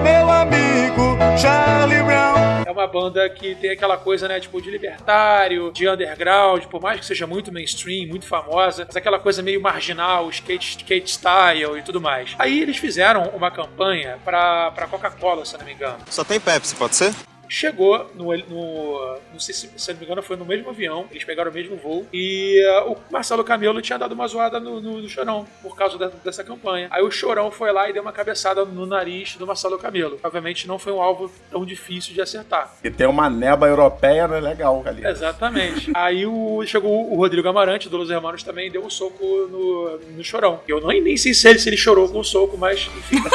Meu 0.03 0.31
amigo 0.31 1.19
Charlie 1.41 2.03
Brown. 2.03 2.65
É 2.67 2.71
uma 2.71 2.87
banda 2.87 3.29
que 3.29 3.55
tem 3.57 3.71
aquela 3.71 3.97
coisa, 3.97 4.27
né, 4.27 4.41
tipo, 4.41 4.61
de 4.61 4.71
libertário, 4.71 5.71
de 5.73 5.89
underground, 5.89 6.65
por 6.65 6.81
mais 6.81 7.01
que 7.01 7.07
seja 7.07 7.27
muito 7.27 7.53
mainstream, 7.53 8.09
muito 8.09 8.27
famosa, 8.27 8.85
mas 8.87 8.97
aquela 8.97 9.19
coisa 9.19 9.43
meio 9.43 9.61
marginal, 9.61 10.29
skate, 10.31 10.79
skate 10.79 11.11
style 11.11 11.79
e 11.79 11.83
tudo 11.83 12.01
mais. 12.01 12.35
Aí 12.39 12.63
eles 12.63 12.79
fizeram 12.79 13.31
uma 13.35 13.51
campanha 13.51 14.19
pra, 14.25 14.71
pra 14.71 14.87
Coca-Cola, 14.87 15.45
se 15.45 15.55
eu 15.55 15.59
não 15.59 15.67
me 15.67 15.75
engano. 15.75 15.99
Só 16.09 16.25
tem 16.25 16.41
Pepsi, 16.41 16.75
pode 16.75 16.97
ser? 16.97 17.15
Chegou 17.49 18.11
no, 18.15 18.37
no. 18.37 19.17
Não 19.33 19.41
sei 19.41 19.55
se, 19.55 19.71
se 19.77 19.93
não 19.93 19.99
me 19.99 20.05
engano, 20.07 20.23
foi 20.23 20.37
no 20.37 20.45
mesmo 20.45 20.71
avião, 20.71 21.07
eles 21.11 21.25
pegaram 21.25 21.51
o 21.51 21.55
mesmo 21.55 21.77
voo. 21.77 22.07
E 22.13 22.63
uh, 22.87 22.93
o 22.93 22.97
Marcelo 23.11 23.45
Camelo 23.45 23.81
tinha 23.83 23.99
dado 23.99 24.13
uma 24.13 24.27
zoada 24.27 24.59
no, 24.61 24.81
no, 24.81 25.01
no 25.03 25.09
Chorão, 25.09 25.47
por 25.63 25.77
causa 25.77 25.99
da- 25.99 26.11
dessa 26.25 26.43
campanha. 26.45 26.89
Aí 26.91 27.03
o 27.03 27.11
Chorão 27.11 27.51
foi 27.51 27.73
lá 27.73 27.89
e 27.89 27.93
deu 27.93 28.03
uma 28.03 28.13
cabeçada 28.13 28.65
no 28.65 28.87
nariz 28.87 29.37
do 29.37 29.47
Marcelo 29.47 29.79
Camelo. 29.79 30.19
Obviamente 30.23 30.67
não 30.67 30.79
foi 30.79 30.93
um 30.93 31.01
alvo 31.03 31.31
tão 31.51 31.65
difícil 31.65 32.15
de 32.15 32.21
acertar. 32.21 32.75
E 32.83 32.91
tem 32.91 33.07
uma 33.07 33.29
neba 33.31 33.67
europeia, 33.67 34.27
né? 34.29 34.41
Legal 34.41 34.83
ali. 34.87 35.07
Exatamente. 35.07 35.91
Aí 35.95 36.27
o, 36.27 36.65
chegou 36.67 37.13
o 37.13 37.17
Rodrigo 37.17 37.49
Amarante, 37.49 37.89
do 37.89 37.97
Los 37.97 38.11
Hermanos, 38.11 38.43
também 38.43 38.71
deu 38.71 38.85
um 38.85 38.91
soco 38.91 39.25
no, 39.51 39.99
no 40.17 40.25
chorão. 40.25 40.61
Eu 40.69 40.87
nem, 40.87 41.01
nem 41.01 41.17
sei 41.17 41.35
se 41.35 41.49
ele, 41.49 41.59
se 41.59 41.69
ele 41.69 41.77
chorou 41.77 42.09
com 42.09 42.21
o 42.21 42.25
soco, 42.25 42.57
mas 42.57 42.89
enfim. 42.99 43.17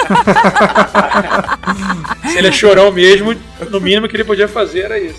se 2.31 2.37
ele 2.37 2.47
é 2.47 2.51
chorão 2.51 2.91
mesmo, 2.91 3.35
no 3.69 3.79
mínimo 3.81 3.98
que 4.07 4.15
ele 4.15 4.23
podia 4.23 4.47
fazer 4.47 4.81
era 4.81 4.99
isso. 4.99 5.17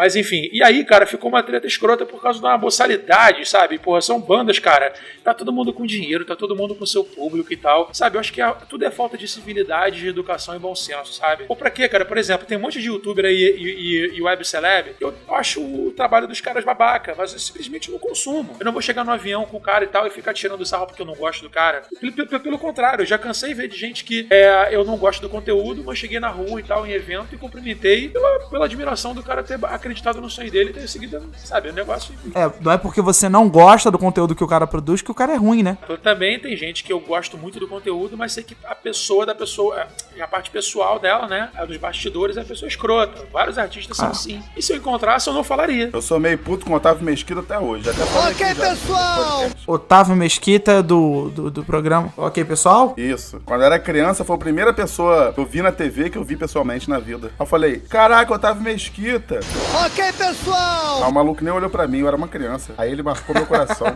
Mas 0.00 0.16
enfim, 0.16 0.48
e 0.50 0.62
aí, 0.64 0.82
cara, 0.82 1.04
ficou 1.04 1.28
uma 1.28 1.42
treta 1.42 1.66
escrota 1.66 2.06
por 2.06 2.22
causa 2.22 2.38
de 2.38 2.44
uma 2.46 2.56
boçalidade, 2.56 3.46
sabe? 3.46 3.78
Porra, 3.78 4.00
são 4.00 4.18
bandas, 4.18 4.58
cara. 4.58 4.94
Tá 5.22 5.34
todo 5.34 5.52
mundo 5.52 5.74
com 5.74 5.84
dinheiro, 5.84 6.24
tá 6.24 6.34
todo 6.34 6.56
mundo 6.56 6.74
com 6.74 6.86
seu 6.86 7.04
público 7.04 7.52
e 7.52 7.56
tal. 7.58 7.90
Sabe? 7.92 8.16
Eu 8.16 8.20
acho 8.20 8.32
que 8.32 8.40
é- 8.40 8.50
tudo 8.66 8.82
é 8.86 8.90
falta 8.90 9.18
de 9.18 9.28
civilidade, 9.28 10.00
de 10.00 10.08
educação 10.08 10.56
e 10.56 10.58
bom 10.58 10.74
senso, 10.74 11.12
sabe? 11.12 11.44
Ou 11.50 11.54
pra 11.54 11.68
quê, 11.70 11.86
cara? 11.86 12.06
Por 12.06 12.16
exemplo, 12.16 12.46
tem 12.46 12.56
um 12.56 12.62
monte 12.62 12.80
de 12.80 12.86
youtuber 12.88 13.26
aí 13.26 13.36
e, 13.36 14.14
e, 14.14 14.16
e 14.16 14.22
web 14.22 14.42
celeb. 14.42 14.94
Eu 14.98 15.14
acho 15.32 15.60
o 15.62 15.92
trabalho 15.94 16.26
dos 16.26 16.40
caras 16.40 16.64
babaca, 16.64 17.14
mas 17.18 17.34
eu 17.34 17.38
simplesmente 17.38 17.90
não 17.90 17.98
consumo. 17.98 18.56
Eu 18.58 18.64
não 18.64 18.72
vou 18.72 18.80
chegar 18.80 19.04
no 19.04 19.10
avião 19.12 19.44
com 19.44 19.58
o 19.58 19.60
cara 19.60 19.84
e 19.84 19.88
tal 19.88 20.06
e 20.06 20.10
ficar 20.10 20.32
tirando 20.32 20.64
sarro 20.64 20.86
porque 20.86 21.02
eu 21.02 21.06
não 21.06 21.14
gosto 21.14 21.42
do 21.42 21.50
cara. 21.50 21.82
Pelo, 22.00 22.12
pelo- 22.26 22.40
pelo 22.40 22.58
contrário, 22.58 23.02
eu 23.02 23.06
já 23.06 23.18
cansei 23.18 23.50
de 23.50 23.54
ver 23.54 23.68
de 23.68 23.76
gente 23.76 24.02
que 24.02 24.26
é, 24.30 24.68
eu 24.74 24.82
não 24.82 24.96
gosto 24.96 25.20
do 25.20 25.28
conteúdo, 25.28 25.84
mas 25.84 25.98
cheguei 25.98 26.18
na 26.18 26.28
rua 26.30 26.58
e 26.58 26.62
tal, 26.62 26.86
em 26.86 26.92
evento, 26.92 27.34
e 27.34 27.36
cumprimentei 27.36 28.08
pela, 28.08 28.48
pela 28.48 28.64
admiração 28.64 29.14
do 29.14 29.22
cara 29.22 29.42
ter 29.42 29.58
acreditado 29.62 29.89
no 30.20 30.30
sonho 30.30 30.50
dele 30.50 30.70
e 30.70 30.72
ter 30.72 30.88
seguido, 30.88 31.22
sabe, 31.36 31.70
o 31.70 31.72
negócio. 31.72 32.14
É, 32.34 32.50
não 32.60 32.72
é 32.72 32.78
porque 32.78 33.00
você 33.00 33.28
não 33.28 33.48
gosta 33.48 33.90
do 33.90 33.98
conteúdo 33.98 34.34
que 34.34 34.44
o 34.44 34.46
cara 34.46 34.66
produz 34.66 35.02
que 35.02 35.10
o 35.10 35.14
cara 35.14 35.32
é 35.32 35.36
ruim, 35.36 35.62
né? 35.62 35.78
Então, 35.84 35.96
Também 35.96 36.38
tem 36.38 36.56
gente 36.56 36.82
que 36.84 36.92
eu 36.92 37.00
gosto 37.00 37.36
muito 37.36 37.58
do 37.58 37.68
conteúdo, 37.68 38.16
mas 38.16 38.32
sei 38.32 38.42
que 38.42 38.56
a 38.64 38.74
pessoa 38.74 39.26
da 39.26 39.34
pessoa, 39.34 39.86
é, 40.16 40.22
a 40.22 40.28
parte 40.28 40.50
pessoal 40.50 40.98
dela, 40.98 41.26
né, 41.26 41.50
a 41.56 41.64
dos 41.64 41.76
bastidores 41.76 42.36
é 42.36 42.40
a 42.40 42.44
pessoa 42.44 42.68
escrota. 42.68 43.26
Vários 43.32 43.58
artistas 43.58 43.96
são 43.96 44.08
assim. 44.08 44.42
E 44.56 44.62
se 44.62 44.72
eu 44.72 44.76
encontrasse, 44.76 45.28
eu 45.28 45.34
não 45.34 45.44
falaria. 45.44 45.90
Eu 45.92 46.02
sou 46.02 46.18
meio 46.18 46.38
puto 46.38 46.66
com 46.66 46.72
o 46.72 46.76
Otávio 46.76 47.04
Mesquita 47.04 47.40
até 47.40 47.58
hoje. 47.58 47.88
Até 47.88 48.02
Ok, 48.02 48.46
aqui 48.46 48.60
pessoal. 48.60 49.50
Otávio 49.66 50.16
Mesquita 50.16 50.82
do, 50.82 51.30
do, 51.30 51.50
do 51.50 51.64
programa. 51.64 52.12
Ok, 52.16 52.44
pessoal? 52.44 52.94
Isso. 52.96 53.40
Quando 53.44 53.60
eu 53.60 53.66
era 53.66 53.78
criança, 53.78 54.24
foi 54.24 54.36
a 54.36 54.38
primeira 54.38 54.72
pessoa 54.72 55.32
que 55.32 55.40
eu 55.40 55.46
vi 55.46 55.62
na 55.62 55.72
TV 55.72 56.10
que 56.10 56.18
eu 56.18 56.24
vi 56.24 56.36
pessoalmente 56.36 56.88
na 56.88 56.98
vida. 56.98 57.30
Eu 57.38 57.46
falei, 57.46 57.78
caraca, 57.78 58.32
Otávio 58.32 58.62
Mesquita. 58.62 59.40
Ok, 59.86 60.12
pessoal. 60.12 61.02
Aí 61.02 61.08
o 61.08 61.12
maluco 61.12 61.42
nem 61.42 61.52
olhou 61.52 61.70
pra 61.70 61.86
mim, 61.86 61.98
eu 61.98 62.08
era 62.08 62.16
uma 62.16 62.28
criança. 62.28 62.74
Aí 62.76 62.92
ele 62.92 63.02
marcou 63.02 63.34
meu 63.34 63.46
coração. 63.46 63.86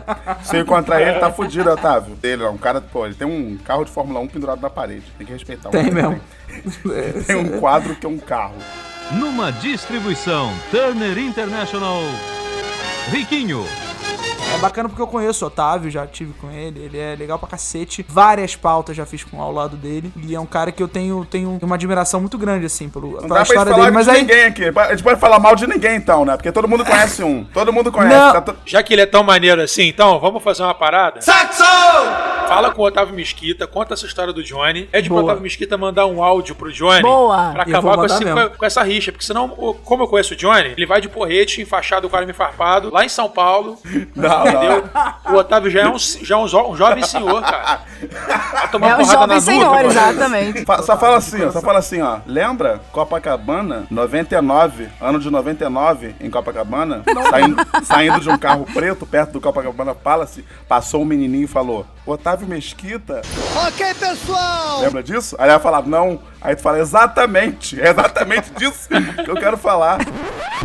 Se 0.43 0.57
eu 0.57 0.61
encontrar 0.61 1.01
ele, 1.01 1.19
tá 1.19 1.31
fudido, 1.31 1.69
Otávio. 1.69 2.17
Ele 2.23 2.43
é 2.43 2.49
um 2.49 2.57
cara, 2.57 2.81
pô, 2.81 3.05
ele 3.05 3.15
tem 3.15 3.27
um 3.27 3.57
carro 3.57 3.85
de 3.85 3.91
Fórmula 3.91 4.19
1 4.21 4.27
pendurado 4.27 4.61
na 4.61 4.69
parede. 4.69 5.05
Tem 5.17 5.25
que 5.27 5.33
respeitar. 5.33 5.69
Tem 5.69 5.91
mesmo. 5.91 6.19
Tem, 6.83 7.23
tem 7.23 7.35
um 7.35 7.59
quadro 7.59 7.95
que 7.95 8.05
é 8.05 8.09
um 8.09 8.17
carro. 8.17 8.55
Numa 9.11 9.51
distribuição 9.51 10.51
Turner 10.71 11.17
International. 11.17 12.01
Riquinho. 13.11 13.65
É 14.55 14.57
bacana 14.57 14.87
porque 14.87 15.01
eu 15.01 15.07
conheço 15.07 15.43
o 15.43 15.47
Otávio, 15.47 15.91
já 15.91 16.07
tive 16.07 16.33
com 16.33 16.49
ele, 16.49 16.79
ele 16.79 16.97
é 16.97 17.15
legal 17.15 17.37
pra 17.37 17.47
cacete. 17.49 18.05
Várias 18.07 18.55
pautas 18.55 18.95
já 18.95 19.05
fiz 19.05 19.23
com 19.23 19.41
ao 19.41 19.51
lado 19.51 19.75
dele. 19.75 20.11
E 20.23 20.33
é 20.33 20.39
um 20.39 20.45
cara 20.45 20.71
que 20.71 20.81
eu 20.81 20.87
tenho, 20.87 21.25
tenho 21.25 21.59
uma 21.61 21.75
admiração 21.75 22.21
muito 22.21 22.37
grande, 22.37 22.65
assim, 22.65 22.87
pelo, 22.89 23.11
Não 23.11 23.15
pela 23.17 23.27
dá 23.27 23.35
pra 23.35 23.43
gente 23.43 23.49
história 23.51 23.71
falar 23.73 23.83
dele. 23.85 23.95
Mas 23.95 24.05
de 24.05 24.11
aí. 24.11 24.21
ninguém 24.21 24.45
aqui. 24.45 24.79
A 24.79 24.91
gente 24.91 25.03
pode 25.03 25.19
falar 25.19 25.39
mal 25.39 25.55
de 25.55 25.67
ninguém, 25.67 25.95
então, 25.97 26.23
né? 26.25 26.37
Porque 26.37 26.51
todo 26.51 26.67
mundo 26.67 26.83
conhece 26.85 27.21
um. 27.23 27.43
Todo 27.45 27.73
mundo 27.73 27.91
conhece. 27.91 28.15
Tá 28.33 28.41
to- 28.41 28.55
Já 28.65 28.81
que 28.81 28.93
ele 28.93 29.01
é 29.01 29.05
tão 29.05 29.23
maneiro 29.23 29.61
assim, 29.61 29.83
então, 29.87 30.19
vamos 30.19 30.41
fazer 30.41 30.63
uma 30.63 30.73
parada? 30.73 31.21
Saxo! 31.21 31.63
Fala 32.47 32.71
com 32.71 32.81
o 32.81 32.85
Otávio 32.85 33.13
Mesquita, 33.15 33.65
conta 33.67 33.93
essa 33.93 34.05
história 34.05 34.31
do 34.33 34.43
Johnny. 34.43 34.87
É 34.91 35.01
de 35.01 35.07
pro 35.09 35.15
Boa. 35.15 35.25
Otávio 35.25 35.43
Mesquita 35.43 35.77
mandar 35.77 36.05
um 36.05 36.23
áudio 36.23 36.55
pro 36.55 36.71
Johnny. 36.71 37.01
Boa. 37.01 37.51
Pra 37.53 37.63
acabar 37.63 37.95
com, 37.95 38.05
esse- 38.05 38.23
com- 38.57 38.65
essa 38.65 38.83
rixa. 38.83 39.11
Porque 39.11 39.25
senão, 39.25 39.49
como 39.49 40.03
eu 40.03 40.07
conheço 40.07 40.33
o 40.33 40.37
Johnny, 40.37 40.73
ele 40.77 40.85
vai 40.85 41.01
de 41.01 41.09
porrete, 41.09 41.61
enfaixado, 41.61 42.09
com 42.09 42.15
arame 42.15 42.33
farpado, 42.33 42.91
lá 42.91 43.03
em 43.05 43.09
São 43.09 43.29
Paulo. 43.29 43.77
Não, 44.15 44.41
Entendeu? 44.47 44.83
não. 45.25 45.33
O 45.33 45.37
Otávio 45.37 45.69
já 45.71 45.81
é 45.81 45.89
um, 45.89 45.97
já 45.97 46.35
é 46.35 46.37
um, 46.37 46.45
jo- 46.47 46.69
um 46.71 46.75
jovem 46.75 47.03
senhor, 47.03 47.41
cara. 47.41 47.81
É 48.01 48.77
na 48.77 49.03
jovem 49.03 49.27
nuca, 49.27 49.41
senhor, 49.41 49.71
mano. 49.73 49.87
exatamente. 49.87 50.65
Fa- 50.65 50.81
Só 50.83 50.97
fala 50.97 51.17
assim, 51.17 51.43
ó, 51.43 51.51
só 51.51 51.61
fala 51.61 51.79
assim, 51.79 52.01
ó. 52.01 52.19
Lembra 52.25 52.81
Copacabana, 52.91 53.85
99, 53.89 54.87
ano 54.99 55.19
de 55.19 55.29
99, 55.29 56.15
em 56.19 56.29
Copacabana, 56.29 57.03
saindo, 57.29 57.67
saindo 57.83 58.19
de 58.19 58.29
um 58.29 58.37
carro 58.37 58.65
preto 58.73 59.05
perto 59.05 59.31
do 59.33 59.41
Copacabana 59.41 59.93
Palace, 59.95 60.43
passou 60.67 61.01
um 61.01 61.05
menininho 61.05 61.45
e 61.45 61.47
falou: 61.47 61.85
Otávio 62.05 62.34
Mesquita, 62.43 63.21
Ok, 63.67 63.93
pessoal. 63.95 64.81
lembra 64.81 65.01
disso? 65.01 65.35
Aí 65.39 65.49
ela 65.49 65.59
fala: 65.59 65.81
Não. 65.81 66.19
Aí 66.41 66.55
tu 66.55 66.61
fala: 66.61 66.79
Exatamente, 66.79 67.79
é 67.79 67.89
exatamente 67.89 68.49
disso 68.51 68.89
que 69.23 69.29
eu 69.31 69.35
quero 69.35 69.57
falar. 69.57 69.99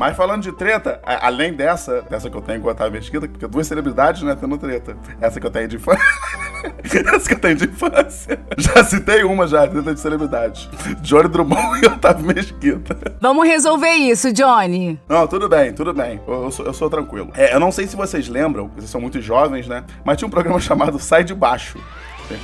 Mas 0.01 0.17
falando 0.17 0.41
de 0.43 0.51
treta, 0.53 0.99
a- 1.05 1.27
além 1.27 1.53
dessa, 1.53 2.01
dessa 2.09 2.31
que 2.31 2.37
eu 2.37 2.41
tenho 2.41 2.59
com 2.63 2.69
o 2.69 2.71
Otávio 2.71 2.95
Mesquita, 2.95 3.29
porque 3.29 3.47
duas 3.47 3.67
celebridades, 3.67 4.23
né, 4.23 4.35
tendo 4.35 4.57
treta. 4.57 4.97
Essa 5.21 5.39
que 5.39 5.47
eu 5.47 5.51
tenho 5.51 5.69
de 5.69 5.77
infância. 5.77 6.01
Essa 7.15 7.29
que 7.29 7.35
eu 7.35 7.39
tenho 7.39 7.57
de 7.57 7.65
infância. 7.67 8.41
Já 8.57 8.83
citei 8.83 9.23
uma 9.25 9.47
já, 9.47 9.67
treta 9.69 9.93
de 9.93 10.01
celebridade. 10.01 10.71
Johnny 11.03 11.29
Drummond 11.29 11.81
e 11.83 11.87
Otávio 11.87 12.27
Mesquita. 12.27 12.97
Vamos 13.21 13.47
resolver 13.47 13.91
isso, 13.93 14.33
Johnny. 14.33 14.99
Não, 15.07 15.27
tudo 15.27 15.49
bem, 15.51 15.73
tudo 15.75 15.93
bem. 15.93 16.19
Eu, 16.27 16.45
eu 16.45 16.51
sou, 16.51 16.65
eu 16.65 16.73
sou 16.73 16.89
tranquilo. 16.89 17.31
É, 17.37 17.55
eu 17.55 17.61
não 17.61 17.71
sei 17.71 17.87
se 17.87 17.95
vocês 17.95 18.27
lembram, 18.27 18.69
vocês 18.75 18.91
são 18.91 19.01
muito 19.03 19.21
jovens, 19.21 19.69
né? 19.69 19.85
Mas 20.03 20.17
tinha 20.17 20.27
um 20.27 20.31
programa 20.31 20.59
chamado 20.61 20.99
Sai 20.99 21.25
de 21.25 21.35
Baixo. 21.35 21.79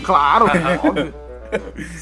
Claro, 0.04 0.46
óbvio. 0.84 1.14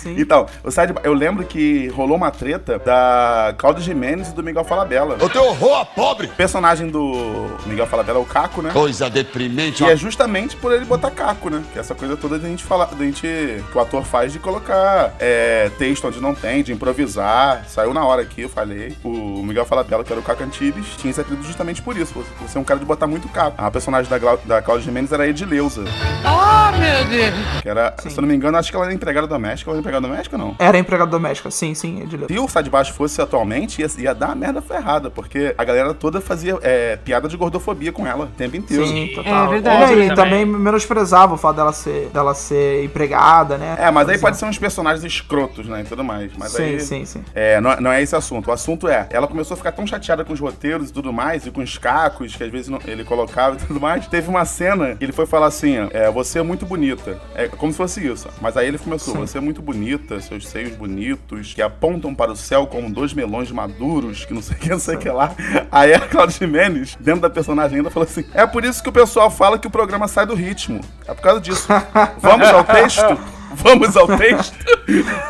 Então, 0.07 0.47
o 0.63 0.71
side 0.71 0.93
eu 1.03 1.13
lembro 1.13 1.45
que 1.45 1.89
rolou 1.89 2.17
uma 2.17 2.31
treta 2.31 2.79
da 2.79 3.55
Claudio 3.59 3.83
Jimenez 3.83 4.29
e 4.29 4.35
do 4.35 4.43
Miguel 4.43 4.65
Falabella. 4.65 5.17
Eu 5.21 5.29
tenho 5.29 5.45
horror 5.45 5.81
a 5.81 5.85
pobre. 5.85 6.27
O 6.29 6.31
personagem 6.31 6.89
do 6.89 7.49
Miguel 7.67 7.87
Falabella 7.87 8.19
é 8.19 8.23
o 8.23 8.25
Caco, 8.25 8.63
né? 8.63 8.71
Coisa 8.73 9.09
deprimente. 9.11 9.83
E 9.83 9.87
é 9.87 9.97
justamente 9.97 10.57
por 10.57 10.73
ele 10.73 10.85
botar 10.85 11.11
caco, 11.11 11.51
né? 11.51 11.63
Que 11.73 11.79
é 11.79 11.81
essa 11.81 11.95
coisa 11.95 12.17
toda 12.17 12.39
de 12.39 12.47
a 12.47 12.49
gente 12.49 12.65
falar, 12.65 12.87
de 12.87 13.03
a 13.03 13.07
gente, 13.07 13.21
que 13.23 13.77
o 13.77 13.81
ator 13.81 14.05
faz 14.05 14.33
de 14.33 14.39
colocar 14.39 15.15
é, 15.19 15.71
texto 15.79 16.07
onde 16.09 16.21
não 16.21 16.35
tem, 16.35 16.63
de 16.63 16.73
improvisar. 16.73 17.65
Saiu 17.69 17.93
na 17.95 18.05
hora 18.05 18.23
aqui, 18.23 18.43
eu 18.43 18.49
falei. 18.49 18.97
O 19.05 19.43
Miguel 19.43 19.65
Falabella, 19.65 20.05
que 20.05 20.13
era 20.13 20.21
o 20.21 20.25
Caco 20.25 20.43
Antibes, 20.43 20.87
tinha 20.97 21.11
esse 21.11 21.21
apelido 21.21 21.45
justamente 21.45 21.83
por 21.83 21.97
isso. 21.97 22.13
Por 22.15 22.25
ser 22.49 22.59
um 22.59 22.65
cara 22.65 22.79
de 22.81 22.87
botar 22.87 23.07
muito 23.07 23.29
caco. 23.29 23.55
A 23.59 23.71
personagem 23.71 24.11
da, 24.11 24.19
Glau- 24.19 24.41
da 24.45 24.61
Cláudia 24.63 24.85
Jimenez 24.85 25.13
era 25.13 25.25
a 25.25 25.29
Edileuza. 25.29 25.85
Oh, 26.25 26.79
meu 26.79 27.05
Deus. 27.07 27.35
Que 27.63 27.69
era, 27.69 27.95
se 27.99 28.09
eu 28.17 28.21
não 28.23 28.29
me 28.29 28.35
engano, 28.35 28.57
acho 28.59 28.71
que 28.71 28.77
ela 28.77 28.87
era 28.87 28.95
empregada 28.95 29.27
doméstica. 29.37 29.71
Ela 29.71 29.77
era 29.77 29.81
empregada 29.81 30.07
doméstica 30.09 30.37
ou 30.37 30.43
não? 30.43 30.57
Era 30.59 30.79
empregado 30.79 31.11
doméstica, 31.11 31.51
sim, 31.51 31.75
sim, 31.75 32.03
Edileu. 32.03 32.29
Se 32.29 32.39
o 32.39 32.49
Sai 32.49 32.63
de 32.63 32.71
Baixo 32.71 32.93
fosse 32.93 33.21
atualmente, 33.21 33.81
ia, 33.81 33.89
ia 33.99 34.15
dar 34.15 34.27
uma 34.29 34.35
merda 34.35 34.61
ferrada, 34.63 35.11
porque 35.11 35.55
a 35.57 35.65
galera 35.65 35.93
toda 35.95 36.21
fazia 36.21 36.59
é, 36.63 36.97
piada 36.97 37.29
de 37.29 37.37
gordofobia 37.37 37.93
com 37.93 38.07
ela 38.07 38.25
o 38.25 38.29
tempo 38.29 38.57
inteiro. 38.57 38.87
Sim, 38.87 39.11
total. 39.15 39.47
É 39.47 39.49
verdade. 39.51 39.83
É, 39.95 40.05
e 40.07 40.09
Também. 40.09 40.15
também 40.15 40.47
menosprezava 40.47 41.35
o 41.35 41.37
fato 41.37 41.57
dela 41.57 41.73
ser, 41.73 42.09
dela 42.13 42.35
ser 42.35 42.85
empregada, 42.85 43.57
né? 43.59 43.77
É, 43.79 43.91
mas 43.91 44.09
aí 44.09 44.17
Por 44.17 44.23
pode 44.23 44.37
ser 44.37 44.45
uns 44.47 44.59
personagens 44.59 45.05
escrotos, 45.05 45.67
né, 45.67 45.83
e 45.83 45.85
tudo 45.85 46.03
mais. 46.05 46.33
Mas 46.37 46.53
Sim, 46.53 46.63
aí, 46.63 46.81
sim, 46.81 47.05
sim. 47.05 47.25
É, 47.35 47.61
não, 47.61 47.77
não 47.77 47.93
é 47.93 48.03
esse 48.03 48.15
o 48.15 48.19
assunto. 48.19 48.49
O 48.49 48.53
assunto 48.53 48.89
é, 48.89 49.07
ela 49.11 49.27
começou 49.27 49.55
a 49.55 49.59
ficar 49.59 49.73
tão 49.73 49.87
chateada 49.87 50.25
com 50.25 50.33
os 50.33 50.41
roteiros 50.41 50.91
e 50.91 50.93
tudo 50.93 51.13
mais, 51.13 51.47
e 51.47 51.51
com 51.51 51.61
os 51.61 51.79
cacos 51.79 52.35
que 52.37 52.43
às 52.45 52.51
vezes 52.51 52.69
não- 52.69 52.81
ele 52.87 53.05
colocava 53.05 53.57
e 53.57 53.59
tudo 53.67 53.81
mais. 53.81 54.07
Teve 54.07 54.29
uma 54.29 54.45
cena 54.45 54.95
que 54.97 55.05
ele 55.05 55.13
foi 55.13 55.27
falar 55.27 55.47
assim, 55.47 55.77
é, 55.93 56.11
você 56.11 56.39
é 56.39 56.43
muito 56.43 56.65
bonita. 56.67 57.19
É 57.35 57.49
como 57.49 57.73
se 57.73 57.79
fosse 57.79 58.07
isso. 58.07 58.29
Mas 58.41 58.57
aí 58.57 58.67
ele 58.69 58.79
começou, 58.79 59.24
você 59.27 59.39
é 59.39 59.41
muito 59.41 59.63
bonita, 59.63 60.21
seus 60.21 60.49
seios 60.49 60.77
bonitos, 60.77 61.55
que 61.55 61.63
apontam 61.63 62.15
para 62.15 62.33
o 62.33 62.37
céu 62.37 62.67
como 62.67 62.91
dois 62.91 63.13
melões 63.13 63.51
maduros, 63.51 64.25
que 64.25 64.35
não 64.35 64.43
sei 64.43 64.57
o 64.57 64.59
que, 64.59 64.69
não 64.69 64.79
sei 64.79 64.97
o 64.97 64.99
que 64.99 65.09
lá. 65.09 65.35
Aí 65.71 65.95
a 65.95 66.01
Claudia 66.01 66.37
Jimenez, 66.39 66.97
dentro 67.01 67.23
da 67.23 67.31
personagem 67.31 67.79
ainda, 67.79 67.91
falou 67.91 68.09
assim, 68.09 68.25
é 68.35 68.47
por 68.47 68.65
isso 68.65 68.83
que 68.83 68.89
o 68.89 68.93
pessoal 68.93 69.31
fala 69.31 69.59
que 69.59 69.67
o 69.67 69.71
programa 69.71 70.09
sai 70.09 70.27
do 70.27 70.35
ritmo. 70.35 70.81
É 71.07 71.15
por 71.15 71.23
causa 71.23 71.41
disso. 71.41 71.69
Vamos 72.19 72.49
ao 72.49 72.65
texto? 72.65 73.19
Vamos 73.55 73.97
ao 73.97 74.07
texto? 74.17 74.57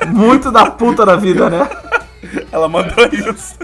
Muito 0.09 0.51
da 0.51 0.71
puta 0.71 1.05
da 1.05 1.17
vida, 1.17 1.51
né? 1.51 1.69
Ela 2.53 2.69
mandou 2.69 3.07
isso. 3.13 3.57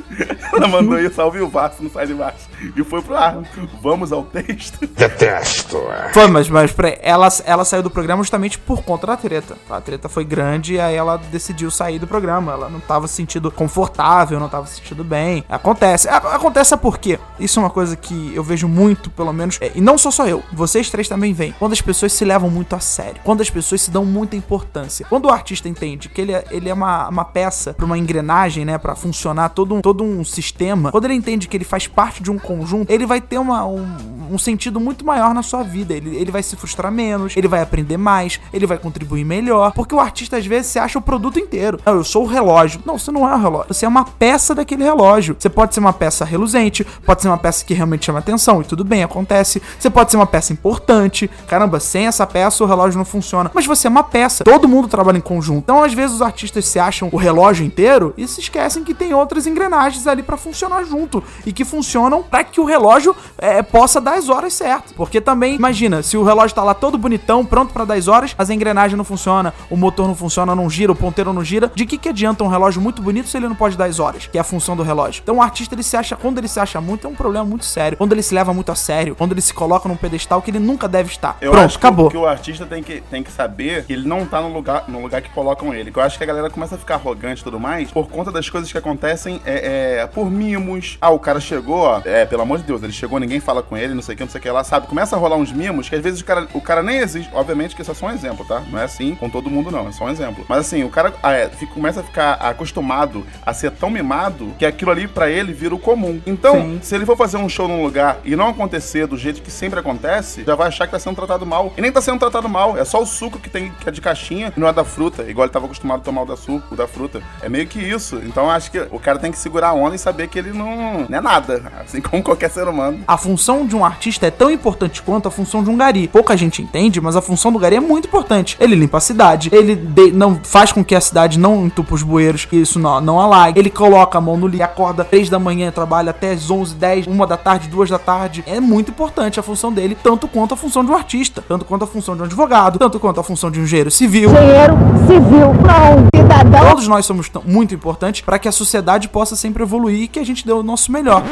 Ela 0.52 0.68
mandou 0.68 0.98
isso 0.98 1.20
ao 1.20 1.30
vivaço 1.30 1.82
no 1.82 1.90
Sai 1.90 2.06
de 2.06 2.14
Baixo. 2.14 2.48
E 2.76 2.82
foi 2.84 3.00
pro 3.02 3.14
ar. 3.16 3.38
Vamos 3.82 4.12
ao 4.12 4.22
texto. 4.24 4.86
Detesto. 4.86 5.80
Foi, 6.12 6.26
mas, 6.26 6.48
mas 6.48 6.72
peraí, 6.72 6.98
ela, 7.00 7.28
ela 7.44 7.64
saiu 7.64 7.82
do 7.82 7.90
programa 7.90 8.22
justamente 8.22 8.58
por 8.58 8.82
conta 8.82 9.06
da 9.06 9.16
treta. 9.16 9.56
A 9.68 9.80
treta 9.80 10.08
foi 10.08 10.24
grande 10.24 10.74
e 10.74 10.80
aí 10.80 10.94
ela 10.94 11.16
decidiu 11.16 11.70
sair 11.70 11.98
do 11.98 12.06
programa. 12.06 12.52
Ela 12.52 12.68
não 12.68 12.80
tava 12.80 13.06
se 13.06 13.14
sentindo 13.14 13.50
confortável, 13.50 14.40
não 14.40 14.48
tava 14.48 14.66
se 14.66 14.76
sentindo 14.76 15.04
bem. 15.04 15.44
Acontece. 15.48 16.08
A- 16.08 16.16
Acontece 16.16 16.76
por 16.76 16.98
quê? 16.98 17.18
Isso 17.38 17.58
é 17.58 17.62
uma 17.62 17.70
coisa 17.70 17.96
que 17.96 18.32
eu 18.34 18.42
vejo 18.42 18.66
muito, 18.68 19.10
pelo 19.10 19.32
menos. 19.32 19.58
é, 19.60 19.72
E 19.74 19.80
não 19.80 19.96
sou 19.98 20.10
só 20.12 20.26
eu. 20.26 20.42
Vocês 20.52 20.90
três 20.90 21.08
também 21.08 21.32
veem. 21.32 21.54
Quando 21.58 21.72
as 21.72 21.80
pessoas 21.80 22.12
se 22.12 22.24
levam 22.24 22.48
muito 22.50 22.74
a 22.74 22.80
sério. 22.80 23.20
Quando 23.24 23.40
as 23.40 23.50
pessoas 23.50 23.82
se 23.82 23.90
dão 23.90 24.04
muita 24.04 24.36
importância. 24.36 25.06
Quando 25.08 25.26
o 25.26 25.30
artista 25.30 25.68
entende 25.68 26.08
que 26.08 26.20
ele 26.20 26.32
é, 26.32 26.44
ele 26.50 26.68
é 26.68 26.74
uma, 26.74 27.08
uma 27.08 27.24
peça 27.24 27.74
pra 27.74 27.84
uma 27.86 27.98
engrenagem, 27.98 28.49
né? 28.56 28.78
Pra 28.78 28.94
funcionar 28.94 29.50
todo 29.50 29.74
um, 29.74 29.80
todo 29.80 30.04
um 30.04 30.24
sistema. 30.24 30.90
Quando 30.90 31.04
ele 31.04 31.14
entende 31.14 31.48
que 31.48 31.56
ele 31.56 31.64
faz 31.64 31.86
parte 31.86 32.22
de 32.22 32.30
um 32.30 32.38
conjunto, 32.38 32.90
ele 32.90 33.06
vai 33.06 33.20
ter 33.20 33.38
uma, 33.38 33.66
um, 33.66 33.86
um 34.32 34.38
sentido 34.38 34.80
muito 34.80 35.04
maior 35.04 35.34
na 35.34 35.42
sua 35.42 35.62
vida. 35.62 35.94
Ele, 35.94 36.16
ele 36.16 36.30
vai 36.30 36.42
se 36.42 36.56
frustrar 36.56 36.92
menos, 36.92 37.36
ele 37.36 37.48
vai 37.48 37.62
aprender 37.62 37.96
mais, 37.96 38.40
ele 38.52 38.66
vai 38.66 38.78
contribuir 38.78 39.24
melhor. 39.24 39.72
Porque 39.72 39.94
o 39.94 40.00
artista, 40.00 40.36
às 40.36 40.46
vezes, 40.46 40.70
se 40.72 40.78
acha 40.78 40.98
o 40.98 41.02
produto 41.02 41.38
inteiro. 41.38 41.78
Não, 41.84 41.94
eu 41.94 42.04
sou 42.04 42.24
o 42.24 42.26
relógio. 42.26 42.80
Não, 42.84 42.98
você 42.98 43.10
não 43.10 43.28
é 43.28 43.34
o 43.34 43.38
relógio. 43.40 43.74
Você 43.74 43.84
é 43.84 43.88
uma 43.88 44.04
peça 44.04 44.54
daquele 44.54 44.84
relógio. 44.84 45.36
Você 45.38 45.48
pode 45.48 45.74
ser 45.74 45.80
uma 45.80 45.92
peça 45.92 46.24
reluzente, 46.24 46.86
pode 47.04 47.22
ser 47.22 47.28
uma 47.28 47.38
peça 47.38 47.64
que 47.64 47.74
realmente 47.74 48.06
chama 48.06 48.18
atenção, 48.18 48.60
e 48.60 48.64
tudo 48.64 48.84
bem, 48.84 49.02
acontece. 49.02 49.62
Você 49.78 49.90
pode 49.90 50.10
ser 50.10 50.16
uma 50.16 50.26
peça 50.26 50.52
importante. 50.52 51.30
Caramba, 51.46 51.80
sem 51.80 52.06
essa 52.06 52.26
peça 52.26 52.62
o 52.64 52.66
relógio 52.66 52.98
não 52.98 53.04
funciona. 53.04 53.50
Mas 53.54 53.66
você 53.66 53.86
é 53.86 53.90
uma 53.90 54.02
peça. 54.02 54.44
Todo 54.44 54.68
mundo 54.68 54.88
trabalha 54.88 55.18
em 55.18 55.22
conjunto. 55.22 55.58
Então, 55.58 55.82
às 55.82 55.92
vezes, 55.92 56.16
os 56.16 56.22
artistas 56.22 56.64
se 56.66 56.78
acham 56.78 57.08
o 57.12 57.16
relógio 57.16 57.64
inteiro 57.64 58.14
e 58.16 58.26
se 58.26 58.39
esquecem 58.40 58.84
que 58.84 58.94
tem 58.94 59.14
outras 59.14 59.46
engrenagens 59.46 60.06
ali 60.06 60.22
pra 60.22 60.36
funcionar 60.36 60.84
junto. 60.84 61.22
E 61.46 61.52
que 61.52 61.64
funcionam 61.64 62.22
pra 62.22 62.44
que 62.44 62.60
o 62.60 62.64
relógio 62.64 63.14
é, 63.38 63.62
possa 63.62 64.00
dar 64.00 64.14
as 64.14 64.28
horas 64.28 64.52
certas. 64.52 64.92
Porque 64.92 65.20
também, 65.20 65.54
imagina, 65.54 66.02
se 66.02 66.16
o 66.16 66.22
relógio 66.22 66.54
tá 66.54 66.62
lá 66.62 66.74
todo 66.74 66.98
bonitão, 66.98 67.44
pronto 67.44 67.72
pra 67.72 67.84
10 67.84 68.08
horas, 68.08 68.34
as 68.36 68.50
engrenagens 68.50 68.96
não 68.96 69.04
funcionam, 69.04 69.52
o 69.68 69.76
motor 69.76 70.06
não 70.06 70.14
funciona, 70.14 70.54
não 70.54 70.68
gira, 70.68 70.92
o 70.92 70.96
ponteiro 70.96 71.32
não 71.32 71.44
gira. 71.44 71.70
De 71.74 71.86
que 71.86 71.98
que 71.98 72.08
adianta 72.08 72.42
um 72.44 72.48
relógio 72.48 72.80
muito 72.80 73.02
bonito 73.02 73.28
se 73.28 73.36
ele 73.36 73.48
não 73.48 73.54
pode 73.54 73.76
dar 73.76 73.86
as 73.86 73.98
horas? 73.98 74.26
Que 74.26 74.38
é 74.38 74.40
a 74.40 74.44
função 74.44 74.76
do 74.76 74.82
relógio. 74.82 75.20
Então 75.22 75.36
o 75.36 75.42
artista, 75.42 75.74
ele 75.74 75.82
se 75.82 75.96
acha, 75.96 76.16
quando 76.16 76.38
ele 76.38 76.48
se 76.48 76.58
acha 76.58 76.80
muito, 76.80 77.06
é 77.06 77.10
um 77.10 77.14
problema 77.14 77.44
muito 77.44 77.64
sério. 77.64 77.96
Quando 77.96 78.12
ele 78.12 78.22
se 78.22 78.34
leva 78.34 78.52
muito 78.52 78.72
a 78.72 78.74
sério, 78.74 79.14
quando 79.14 79.32
ele 79.32 79.40
se 79.40 79.54
coloca 79.54 79.88
num 79.88 79.96
pedestal 79.96 80.42
que 80.42 80.50
ele 80.50 80.58
nunca 80.58 80.88
deve 80.88 81.10
estar. 81.10 81.36
Eu 81.40 81.52
pronto, 81.52 81.76
acabou. 81.76 82.10
que 82.10 82.16
o 82.16 82.26
artista 82.26 82.66
tem 82.66 82.82
que, 82.82 83.00
tem 83.02 83.22
que 83.22 83.30
saber 83.30 83.84
que 83.84 83.92
ele 83.92 84.06
não 84.06 84.26
tá 84.26 84.40
no 84.40 84.52
lugar, 84.52 84.84
no 84.88 85.00
lugar 85.00 85.22
que 85.22 85.30
colocam 85.30 85.74
ele. 85.74 85.90
Que 85.90 85.98
eu 85.98 86.02
acho 86.02 86.16
que 86.16 86.24
a 86.24 86.26
galera 86.26 86.50
começa 86.50 86.74
a 86.74 86.78
ficar 86.78 86.94
arrogante 86.94 87.40
e 87.40 87.44
tudo 87.44 87.58
mais 87.58 87.90
por 87.90 88.08
conta 88.08 88.29
das 88.30 88.48
coisas 88.48 88.70
que 88.70 88.78
acontecem 88.78 89.40
é, 89.44 90.00
é, 90.02 90.06
por 90.06 90.30
mimos. 90.30 90.98
Ah, 91.00 91.10
o 91.10 91.18
cara 91.18 91.40
chegou, 91.40 91.78
ó, 91.78 92.00
é, 92.04 92.24
pelo 92.24 92.42
amor 92.42 92.58
de 92.58 92.64
Deus, 92.64 92.82
ele 92.82 92.92
chegou, 92.92 93.18
ninguém 93.18 93.40
fala 93.40 93.62
com 93.62 93.76
ele, 93.76 93.94
não 93.94 94.02
sei 94.02 94.14
o 94.14 94.18
que, 94.18 94.24
não 94.24 94.30
sei 94.30 94.38
o 94.38 94.42
que 94.42 94.50
lá, 94.50 94.64
sabe? 94.64 94.86
Começa 94.86 95.16
a 95.16 95.18
rolar 95.18 95.36
uns 95.36 95.52
mimos 95.52 95.88
que 95.88 95.94
às 95.96 96.02
vezes 96.02 96.20
o 96.20 96.24
cara, 96.24 96.46
o 96.54 96.60
cara 96.60 96.82
nem 96.82 96.98
existe. 96.98 97.30
Obviamente 97.32 97.74
que 97.74 97.82
isso 97.82 97.90
é 97.90 97.94
só 97.94 98.06
um 98.06 98.10
exemplo, 98.10 98.44
tá? 98.44 98.62
Não 98.70 98.78
é 98.78 98.84
assim 98.84 99.14
com 99.14 99.28
todo 99.30 99.50
mundo, 99.50 99.70
não. 99.70 99.88
É 99.88 99.92
só 99.92 100.04
um 100.04 100.10
exemplo. 100.10 100.44
Mas 100.48 100.58
assim, 100.60 100.84
o 100.84 100.88
cara 100.90 101.12
ah, 101.22 101.32
é, 101.32 101.48
fica- 101.48 101.72
começa 101.72 102.00
a 102.00 102.02
ficar 102.02 102.32
acostumado 102.34 103.24
a 103.44 103.52
ser 103.54 103.70
tão 103.72 103.90
mimado 103.90 104.54
que 104.58 104.66
aquilo 104.66 104.90
ali 104.90 105.08
pra 105.08 105.30
ele 105.30 105.52
vira 105.52 105.74
o 105.74 105.78
comum. 105.78 106.20
Então, 106.26 106.54
Sim. 106.60 106.80
se 106.82 106.94
ele 106.94 107.06
for 107.06 107.16
fazer 107.16 107.36
um 107.36 107.48
show 107.48 107.66
num 107.66 107.82
lugar 107.82 108.18
e 108.24 108.36
não 108.36 108.48
acontecer 108.48 109.06
do 109.06 109.16
jeito 109.16 109.40
que 109.42 109.50
sempre 109.50 109.80
acontece, 109.80 110.44
já 110.44 110.54
vai 110.54 110.68
achar 110.68 110.86
que 110.86 110.92
tá 110.92 110.98
sendo 110.98 111.16
tratado 111.16 111.46
mal. 111.46 111.72
E 111.76 111.80
nem 111.80 111.90
tá 111.92 112.00
sendo 112.00 112.18
tratado 112.18 112.48
mal, 112.48 112.76
é 112.76 112.84
só 112.84 113.02
o 113.02 113.06
suco 113.06 113.38
que 113.38 113.48
tem 113.48 113.70
que 113.80 113.88
é 113.88 113.92
de 113.92 114.00
caixinha 114.00 114.52
e 114.56 114.60
não 114.60 114.68
é 114.68 114.72
da 114.72 114.84
fruta, 114.84 115.22
igual 115.28 115.46
ele 115.46 115.52
tava 115.52 115.66
acostumado 115.66 116.00
a 116.00 116.04
tomar 116.04 116.22
o 116.22 116.26
da 116.26 116.36
suco, 116.36 116.74
o 116.74 116.76
da 116.76 116.86
fruta. 116.86 117.22
É 117.42 117.48
meio 117.48 117.66
que 117.66 117.78
isso. 117.78 118.09
Então 118.18 118.44
eu 118.44 118.50
acho 118.50 118.70
que 118.70 118.78
o 118.90 118.98
cara 118.98 119.18
tem 119.18 119.30
que 119.30 119.38
segurar 119.38 119.68
a 119.70 119.72
onda 119.72 119.94
e 119.94 119.98
saber 119.98 120.28
que 120.28 120.38
ele 120.38 120.52
não, 120.52 121.06
não 121.08 121.18
é 121.18 121.20
nada, 121.20 121.62
assim 121.84 122.00
como 122.00 122.22
qualquer 122.22 122.50
ser 122.50 122.66
humano. 122.68 123.00
A 123.06 123.16
função 123.16 123.66
de 123.66 123.74
um 123.76 123.84
artista 123.84 124.26
é 124.26 124.30
tão 124.30 124.50
importante 124.50 125.02
quanto 125.02 125.28
a 125.28 125.30
função 125.30 125.62
de 125.62 125.70
um 125.70 125.76
gari. 125.76 126.08
Pouca 126.08 126.36
gente 126.36 126.62
entende, 126.62 127.00
mas 127.00 127.16
a 127.16 127.20
função 127.22 127.52
do 127.52 127.58
gari 127.58 127.76
é 127.76 127.80
muito 127.80 128.08
importante. 128.08 128.56
Ele 128.60 128.74
limpa 128.74 128.98
a 128.98 129.00
cidade, 129.00 129.50
ele 129.52 129.74
de- 129.76 130.12
não 130.12 130.40
faz 130.42 130.72
com 130.72 130.84
que 130.84 130.94
a 130.94 131.00
cidade 131.00 131.38
não 131.38 131.66
entupa 131.66 131.94
os 131.94 132.02
bueiros, 132.02 132.44
que 132.44 132.56
isso 132.56 132.78
não, 132.78 133.00
não 133.00 133.20
alague. 133.20 133.58
Ele 133.58 133.70
coloca 133.70 134.18
a 134.18 134.20
mão 134.20 134.36
no 134.36 134.46
li, 134.46 134.62
acorda 134.62 135.04
3 135.04 135.28
da 135.28 135.38
manhã, 135.38 135.70
trabalha 135.70 136.10
até 136.10 136.32
as 136.32 136.50
11, 136.50 136.74
10, 136.74 137.06
1 137.06 137.26
da 137.26 137.36
tarde, 137.36 137.68
2 137.68 137.90
da 137.90 137.98
tarde. 137.98 138.42
É 138.46 138.60
muito 138.60 138.90
importante 138.90 139.38
a 139.38 139.42
função 139.42 139.72
dele, 139.72 139.96
tanto 140.02 140.26
quanto 140.28 140.54
a 140.54 140.56
função 140.56 140.84
de 140.84 140.90
um 140.90 140.94
artista, 140.96 141.42
tanto 141.46 141.64
quanto 141.64 141.84
a 141.84 141.86
função 141.86 142.14
de 142.16 142.22
um 142.22 142.24
advogado, 142.24 142.78
tanto 142.78 142.98
quanto 142.98 143.20
a 143.20 143.22
função 143.22 143.50
de 143.50 143.60
um 143.60 143.64
engenheiro 143.64 143.90
civil. 143.90 144.30
Engenheiro 144.30 144.74
civil 145.06 145.54
para 145.62 145.90
um 145.96 146.06
cidadão. 146.14 146.68
Todos 146.70 146.88
nós 146.88 147.04
somos 147.06 147.30
muito 147.44 147.74
importantes 147.74 147.99
para 148.24 148.38
que 148.38 148.48
a 148.48 148.52
sociedade 148.52 149.08
possa 149.08 149.36
sempre 149.36 149.62
evoluir 149.62 150.02
e 150.02 150.08
que 150.08 150.18
a 150.18 150.24
gente 150.24 150.46
dê 150.46 150.52
o 150.52 150.62
nosso 150.62 150.90
melhor. 150.90 151.22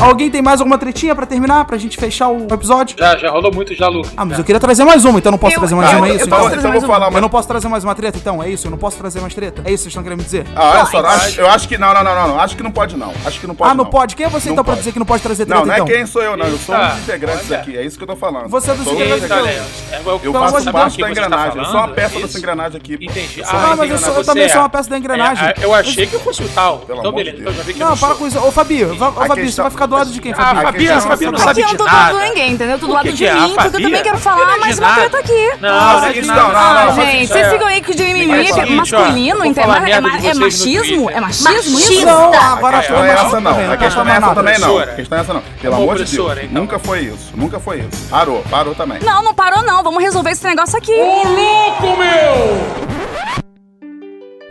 Alguém 0.00 0.30
tem 0.30 0.42
mais 0.42 0.60
alguma 0.60 0.78
tretinha 0.78 1.14
pra 1.14 1.26
terminar? 1.26 1.64
Pra 1.64 1.76
gente 1.78 1.96
fechar 1.96 2.28
o 2.28 2.46
episódio? 2.52 2.96
Já, 2.98 3.16
já 3.16 3.30
rolou 3.30 3.52
muito 3.52 3.74
já, 3.74 3.88
Lu. 3.88 4.02
Ah, 4.16 4.24
mas 4.24 4.38
eu 4.38 4.44
queria 4.44 4.60
trazer 4.60 4.84
mais 4.84 5.04
uma, 5.04 5.18
então 5.18 5.30
eu 5.30 5.32
não 5.32 5.38
posso 5.38 5.54
Eu- 5.54 5.60
trazer 5.60 5.74
mais 5.74 5.90
eu- 5.92 5.98
uma, 5.98 6.08
é 6.08 6.14
isso? 6.14 6.26
então? 6.26 6.38
então 6.54 6.74
eu 6.74 6.80
uma. 6.80 7.20
não 7.20 7.28
posso 7.28 7.48
trazer 7.48 7.68
mais 7.68 7.84
uma 7.84 7.94
treta, 7.94 8.18
então? 8.18 8.42
É 8.42 8.48
isso? 8.48 8.66
Eu 8.66 8.70
não 8.70 8.78
posso 8.78 8.96
trazer 8.98 9.20
mais 9.20 9.34
treta? 9.34 9.62
É 9.64 9.72
isso 9.72 9.84
que 9.86 9.90
vocês 9.90 9.92
estão 9.92 10.02
querendo 10.02 10.18
me 10.18 10.24
dizer? 10.24 10.46
Ah, 10.54 10.70
olha 10.70 10.78
Não, 10.78 10.86
só, 10.86 10.98
eu 11.00 11.06
acho, 11.06 11.40
eu 11.40 11.48
acho 11.48 11.68
que 11.68 11.78
não, 11.78 11.92
não, 11.94 12.04
não, 12.04 12.14
não, 12.14 12.28
não. 12.28 12.40
Acho 12.40 12.56
que 12.56 12.62
não 12.62 12.70
pode 12.70 12.96
não. 12.96 13.12
Acho 13.24 13.40
que 13.40 13.46
não 13.46 13.54
pode. 13.54 13.70
ah, 13.70 13.74
não, 13.74 13.86
pode? 13.86 14.16
Quem 14.16 14.26
é 14.26 14.28
você 14.28 14.48
Não 14.48 14.54
então 14.54 14.64
pra 14.64 14.72
pode. 14.72 14.80
dizer 14.80 14.92
que 14.92 14.98
não 14.98 15.06
pode 15.06 15.22
trazer 15.22 15.46
treta, 15.46 15.60
Não, 15.60 15.66
não 15.66 15.72
é 15.74 15.76
então? 15.78 15.86
quem 15.86 16.06
sou 16.06 16.22
eu, 16.22 16.36
não. 16.36 16.46
Eu 16.46 16.58
sou 16.58 16.74
um 16.74 16.88
dos 16.88 16.98
integrantes 16.98 17.50
olha. 17.50 17.60
aqui. 17.60 17.76
É 17.76 17.84
isso 17.84 17.96
que 17.96 18.02
eu 18.04 18.08
tô 18.08 18.16
falando. 18.16 18.48
Você 18.48 18.70
é 18.70 18.74
dos 18.74 18.86
integrantes 18.86 19.30
aqui. 19.30 19.48
É, 19.48 20.00
eu, 20.22 20.32
faço 20.32 20.72
parte 20.72 20.98
da 20.98 21.06
tá 21.06 21.10
engrenagem. 21.10 21.58
Eu 21.58 21.64
sou 21.66 21.76
uma 21.76 21.88
peça 21.88 22.18
é 22.18 22.22
dessa 22.22 22.38
engrenagem 22.38 22.76
aqui. 22.78 22.94
Entendi. 22.94 23.42
Ah, 23.44 23.74
mas 23.76 23.90
eu 23.90 24.24
também 24.24 24.44
é. 24.44 24.48
sou 24.48 24.60
uma 24.60 24.68
peça 24.68 24.90
da 24.90 24.98
engrenagem. 24.98 25.48
É, 25.48 25.54
eu 25.60 25.74
achei 25.74 26.06
que 26.06 26.14
eu 26.14 26.20
fosse 26.20 26.42
o 26.42 26.48
tal. 26.48 26.78
Pelo 26.80 27.00
então, 27.00 27.10
amor 27.10 27.24
de 27.24 27.30
beleza. 27.32 27.42
Então 27.42 27.52
Deus. 27.52 27.56
já 27.56 27.62
vi 27.62 27.74
que 27.74 27.82
eu 27.82 27.84
Não, 27.86 27.92
não 27.92 27.98
para 27.98 28.14
com 28.14 28.26
isso. 28.26 28.38
Ô, 28.38 28.50
Fabio, 28.50 28.92
ô, 28.92 28.94
você 28.94 29.62
vai 29.62 29.70
ficar 29.76 29.86
do 29.86 29.94
lado 29.94 30.10
de 30.10 30.20
quem, 30.20 30.32
Ah, 30.32 30.36
Fabio? 30.36 30.62
Fabi, 30.62 30.88
a 30.90 31.00
Fabi 31.00 31.24
não 31.26 31.30
Aqui 31.32 31.40
sabe 31.42 31.50
Aqui 31.50 31.60
eu 31.60 31.66
de 31.66 31.72
não 31.72 31.78
tô 31.78 31.84
do 31.84 31.96
nada. 31.96 32.12
lado 32.12 32.18
de 32.24 32.28
ninguém, 32.30 32.52
entendeu? 32.52 32.78
Tô 32.78 32.86
do 32.86 32.92
lado 32.92 33.08
de 33.12 33.16
que 33.16 33.26
é? 33.26 33.34
Mim, 33.34 33.40
porque 33.40 33.58
eu 33.66 33.70
Fabi? 33.70 33.82
também 33.82 34.02
quero 34.02 34.16
Eu 34.16 34.20
falar, 34.20 34.46
não 34.46 34.60
mas 34.60 34.74
de 34.74 34.80
uma 34.80 34.88
nada. 34.88 35.00
treta 35.00 35.18
aqui. 35.18 35.50
Não, 35.60 35.68
Ah, 35.68 36.00
não 36.02 36.12
de 36.12 36.22
nada. 36.22 36.40
não, 36.42 36.48
não, 36.52 36.56
Ah, 36.58 36.84
não, 36.86 36.94
gente, 37.04 37.26
vocês 37.28 37.48
ficam 37.52 37.66
aí 37.66 37.82
com 37.82 37.92
de 37.92 38.02
mimimi, 38.04 38.50
o 38.50 38.54
que 38.54 38.60
é 38.60 38.66
masculino, 38.66 39.44
entendeu? 39.44 39.72
É, 39.74 39.80
de 40.20 40.26
é 40.28 40.34
machismo? 40.34 41.10
É 41.10 41.20
machismo 41.20 41.78
isso? 41.78 42.04
Não, 42.06 42.32
agora 42.34 42.78
A 42.78 42.80
questão 42.80 43.04
é 43.04 43.10
essa 43.12 43.40
não. 43.40 43.72
A 43.72 43.76
questão 43.76 44.04
não 44.04 44.12
é 44.12 44.16
essa 44.16 44.34
também 44.34 44.58
não. 44.58 44.78
A 44.78 44.86
questão 44.86 45.18
é 45.18 45.20
essa 45.20 45.34
não. 45.34 45.42
Pelo 45.60 45.74
amor 45.76 45.96
de 45.96 46.04
Deus. 46.16 46.32
então. 46.38 46.48
Nunca 46.50 46.78
foi 46.78 47.00
isso. 47.00 47.32
Nunca 47.34 47.60
foi 47.60 47.78
isso. 47.80 48.08
Parou. 48.10 48.42
Parou 48.50 48.74
também. 48.74 48.98
Não, 49.02 49.22
não 49.22 49.34
parou 49.34 49.62
não. 49.62 49.82
Vamos 49.82 50.02
resolver 50.02 50.30
esse 50.30 50.44
negócio 50.44 50.76
aqui. 50.76 50.92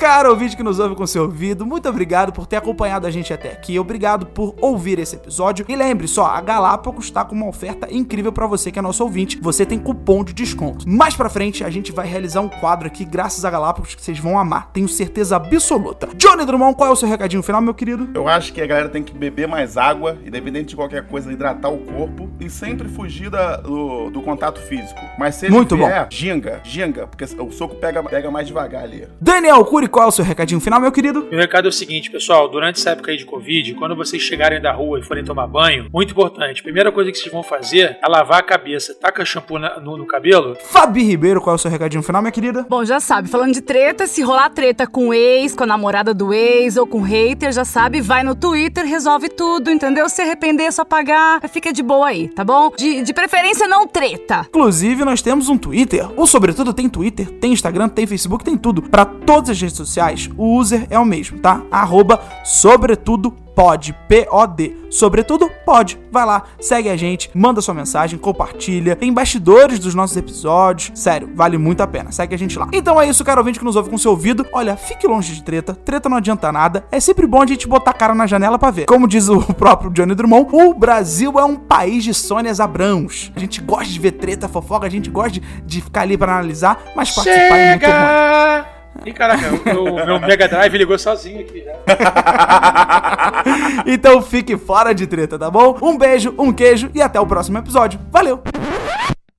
Cara 0.05 0.29
ouvinte 0.29 0.55
que 0.55 0.61
nos 0.61 0.77
ouve 0.77 0.93
com 0.93 1.07
seu 1.07 1.23
ouvido, 1.23 1.65
muito 1.65 1.89
obrigado 1.89 2.31
por 2.31 2.45
ter 2.45 2.57
acompanhado 2.57 3.07
a 3.07 3.09
gente 3.11 3.33
até 3.33 3.51
aqui. 3.51 3.79
Obrigado 3.79 4.27
por 4.27 4.53
ouvir 4.61 4.99
esse 4.99 5.15
episódio. 5.15 5.65
E 5.67 5.75
lembre 5.75 6.07
só, 6.07 6.27
a 6.27 6.39
Galápagos 6.41 7.05
está 7.05 7.25
com 7.25 7.33
uma 7.33 7.47
oferta 7.47 7.87
incrível 7.91 8.31
para 8.31 8.45
você 8.45 8.71
que 8.71 8.77
é 8.77 8.81
nosso 8.83 9.01
ouvinte. 9.03 9.39
Você 9.41 9.65
tem 9.65 9.79
cupom 9.79 10.23
de 10.23 10.31
desconto. 10.31 10.87
Mais 10.87 11.15
pra 11.15 11.27
frente, 11.27 11.63
a 11.63 11.71
gente 11.71 11.91
vai 11.91 12.05
realizar 12.05 12.41
um 12.41 12.47
quadro 12.49 12.85
aqui, 12.85 13.03
graças 13.03 13.43
a 13.43 13.49
Galápagos, 13.49 13.95
que 13.95 14.01
vocês 14.03 14.19
vão 14.19 14.37
amar. 14.37 14.69
Tenho 14.71 14.87
certeza 14.87 15.37
absoluta. 15.37 16.07
Johnny 16.15 16.45
Drummond, 16.45 16.75
qual 16.77 16.87
é 16.91 16.93
o 16.93 16.95
seu 16.95 17.09
recadinho 17.09 17.41
final, 17.41 17.59
meu 17.59 17.73
querido? 17.73 18.07
Eu 18.13 18.27
acho 18.27 18.53
que 18.53 18.61
a 18.61 18.67
galera 18.67 18.89
tem 18.89 19.01
que 19.01 19.11
beber 19.11 19.47
mais 19.47 19.75
água, 19.75 20.19
independente 20.23 20.67
de 20.67 20.75
qualquer 20.75 21.07
coisa, 21.07 21.33
hidratar 21.33 21.69
o 21.69 21.79
corpo 21.79 22.29
e 22.39 22.47
sempre 22.47 22.87
fugir 22.87 23.31
da- 23.31 23.57
do, 23.57 24.11
do 24.11 24.21
contato 24.21 24.59
físico. 24.61 25.01
Mas 25.17 25.33
se 25.33 25.47
ele 25.47 25.55
Muito 25.55 25.75
bom. 25.75 25.87
vier, 25.87 26.07
ginga, 26.11 26.61
ginga, 26.63 27.07
porque 27.07 27.23
o 27.41 27.51
soco 27.51 27.73
pega, 27.77 28.03
pega 28.03 28.29
mais 28.29 28.45
devagar 28.45 28.83
ali. 28.83 29.07
Daniel 29.19 29.65
Cury, 29.65 29.94
qual 29.95 30.07
é 30.07 30.09
o 30.09 30.11
seu 30.11 30.25
recadinho 30.25 30.59
final, 30.59 30.77
meu 30.81 30.91
querido? 30.91 31.25
Meu 31.31 31.39
recado 31.39 31.67
é 31.67 31.69
o 31.69 31.71
seguinte, 31.71 32.11
pessoal, 32.11 32.49
durante 32.49 32.81
essa 32.81 32.89
época 32.89 33.11
aí 33.11 33.17
de 33.17 33.23
Covid, 33.23 33.73
quando 33.75 33.95
vocês 33.95 34.21
chegarem 34.21 34.59
da 34.61 34.73
rua 34.73 34.99
e 34.99 35.01
forem 35.01 35.23
tomar 35.23 35.47
banho, 35.47 35.87
muito 35.93 36.11
importante, 36.11 36.59
a 36.59 36.63
primeira 36.63 36.91
coisa 36.91 37.09
que 37.13 37.17
vocês 37.17 37.31
vão 37.31 37.41
fazer 37.41 37.97
é 38.03 38.07
lavar 38.09 38.39
a 38.39 38.43
cabeça. 38.43 38.93
Taca 38.93 39.23
shampoo 39.23 39.57
na- 39.57 39.79
no, 39.79 39.95
no 39.95 40.05
cabelo. 40.05 40.57
Fabi 40.65 41.01
Ribeiro, 41.01 41.39
qual 41.39 41.53
é 41.53 41.55
o 41.55 41.57
seu 41.57 41.71
recadinho 41.71 42.03
final, 42.03 42.21
minha 42.21 42.31
querida? 42.33 42.65
Bom, 42.69 42.83
já 42.83 42.99
sabe, 42.99 43.29
falando 43.29 43.53
de 43.53 43.61
treta, 43.61 44.05
se 44.05 44.21
rolar 44.21 44.49
treta 44.49 44.85
com 44.85 45.07
o 45.07 45.13
ex, 45.13 45.55
com 45.55 45.63
a 45.63 45.67
namorada 45.67 46.13
do 46.13 46.33
ex 46.33 46.75
ou 46.75 46.85
com 46.85 46.99
hater, 47.01 47.53
já 47.53 47.63
sabe, 47.63 48.01
vai 48.01 48.21
no 48.21 48.35
Twitter, 48.35 48.85
resolve 48.85 49.29
tudo, 49.29 49.71
entendeu? 49.71 50.09
Se 50.09 50.21
arrepender, 50.21 50.65
é 50.65 50.71
só 50.71 50.83
pagar, 50.83 51.39
fica 51.47 51.71
de 51.71 51.81
boa 51.81 52.07
aí, 52.07 52.27
tá 52.27 52.43
bom? 52.43 52.69
De, 52.77 53.01
de 53.01 53.13
preferência, 53.13 53.65
não 53.65 53.87
treta. 53.87 54.45
Inclusive, 54.49 55.05
nós 55.05 55.21
temos 55.21 55.47
um 55.47 55.57
Twitter. 55.57 56.05
O 56.19 56.27
Sobretudo 56.27 56.73
tem 56.73 56.89
Twitter, 56.89 57.29
tem 57.39 57.53
Instagram, 57.53 57.87
tem 57.87 58.05
Facebook, 58.05 58.43
tem 58.43 58.57
tudo. 58.57 58.81
Pra 58.81 59.05
todas 59.05 59.51
as 59.51 59.61
redes 59.61 59.74
sociais, 59.75 60.29
o 60.37 60.57
user 60.57 60.87
é 60.89 60.97
o 60.97 61.05
mesmo, 61.05 61.39
tá? 61.39 61.61
Arroba 61.71 62.21
Sobretudo 62.43 63.45
Pode, 63.55 63.93
P-O-D. 64.09 64.75
Sobretudo, 64.89 65.49
pode. 65.65 65.97
Vai 66.11 66.25
lá, 66.25 66.43
segue 66.59 66.89
a 66.89 66.97
gente, 66.97 67.31
manda 67.33 67.61
sua 67.61 67.73
mensagem, 67.73 68.19
compartilha. 68.19 68.97
Tem 68.97 69.13
bastidores 69.13 69.79
dos 69.79 69.95
nossos 69.95 70.17
episódios. 70.17 70.91
Sério, 70.93 71.29
vale 71.33 71.57
muito 71.57 71.81
a 71.81 71.87
pena. 71.87 72.11
Segue 72.11 72.35
a 72.35 72.37
gente 72.37 72.59
lá. 72.59 72.67
Então 72.73 73.01
é 73.01 73.07
isso, 73.07 73.23
caro 73.23 73.39
ouvinte 73.39 73.57
que 73.57 73.63
nos 73.63 73.77
ouve 73.77 73.89
com 73.89 73.97
seu 73.97 74.11
ouvido. 74.11 74.45
Olha, 74.51 74.75
fique 74.75 75.07
longe 75.07 75.33
de 75.33 75.41
treta. 75.41 75.73
Treta 75.73 76.09
não 76.09 76.17
adianta 76.17 76.51
nada. 76.51 76.85
É 76.91 76.99
sempre 76.99 77.25
bom 77.25 77.41
a 77.41 77.47
gente 77.47 77.65
botar 77.65 77.91
a 77.91 77.93
cara 77.93 78.13
na 78.13 78.27
janela 78.27 78.59
pra 78.59 78.71
ver. 78.71 78.85
Como 78.87 79.07
diz 79.07 79.29
o 79.29 79.41
próprio 79.55 79.89
Johnny 79.89 80.15
Drummond, 80.15 80.49
o 80.51 80.73
Brasil 80.73 81.39
é 81.39 81.45
um 81.45 81.55
país 81.55 82.03
de 82.03 82.13
Sônias 82.13 82.59
Abrãos. 82.59 83.31
A 83.33 83.39
gente 83.39 83.61
gosta 83.61 83.85
de 83.85 83.99
ver 83.99 84.11
treta, 84.11 84.49
fofoca, 84.49 84.85
a 84.85 84.89
gente 84.89 85.09
gosta 85.09 85.31
de, 85.31 85.41
de 85.65 85.81
ficar 85.81 86.01
ali 86.01 86.17
pra 86.17 86.33
analisar, 86.33 86.83
mas 86.93 87.09
participar 87.11 87.57
é 87.57 87.69
muito 87.69 87.85
bom. 87.85 88.74
Ih, 89.03 89.13
caraca, 89.13 89.49
o 89.79 89.95
meu, 90.05 90.19
Mega 90.19 90.47
Drive 90.47 90.77
ligou 90.77 90.97
sozinho 90.97 91.41
aqui 91.41 91.63
já. 91.63 91.73
então 93.85 94.21
fique 94.21 94.57
fora 94.57 94.93
de 94.93 95.05
treta, 95.07 95.37
tá 95.37 95.49
bom? 95.49 95.77
Um 95.81 95.97
beijo, 95.97 96.33
um 96.37 96.51
queijo 96.53 96.89
e 96.93 97.01
até 97.01 97.19
o 97.19 97.25
próximo 97.27 97.57
episódio. 97.57 97.99
Valeu! 98.11 98.41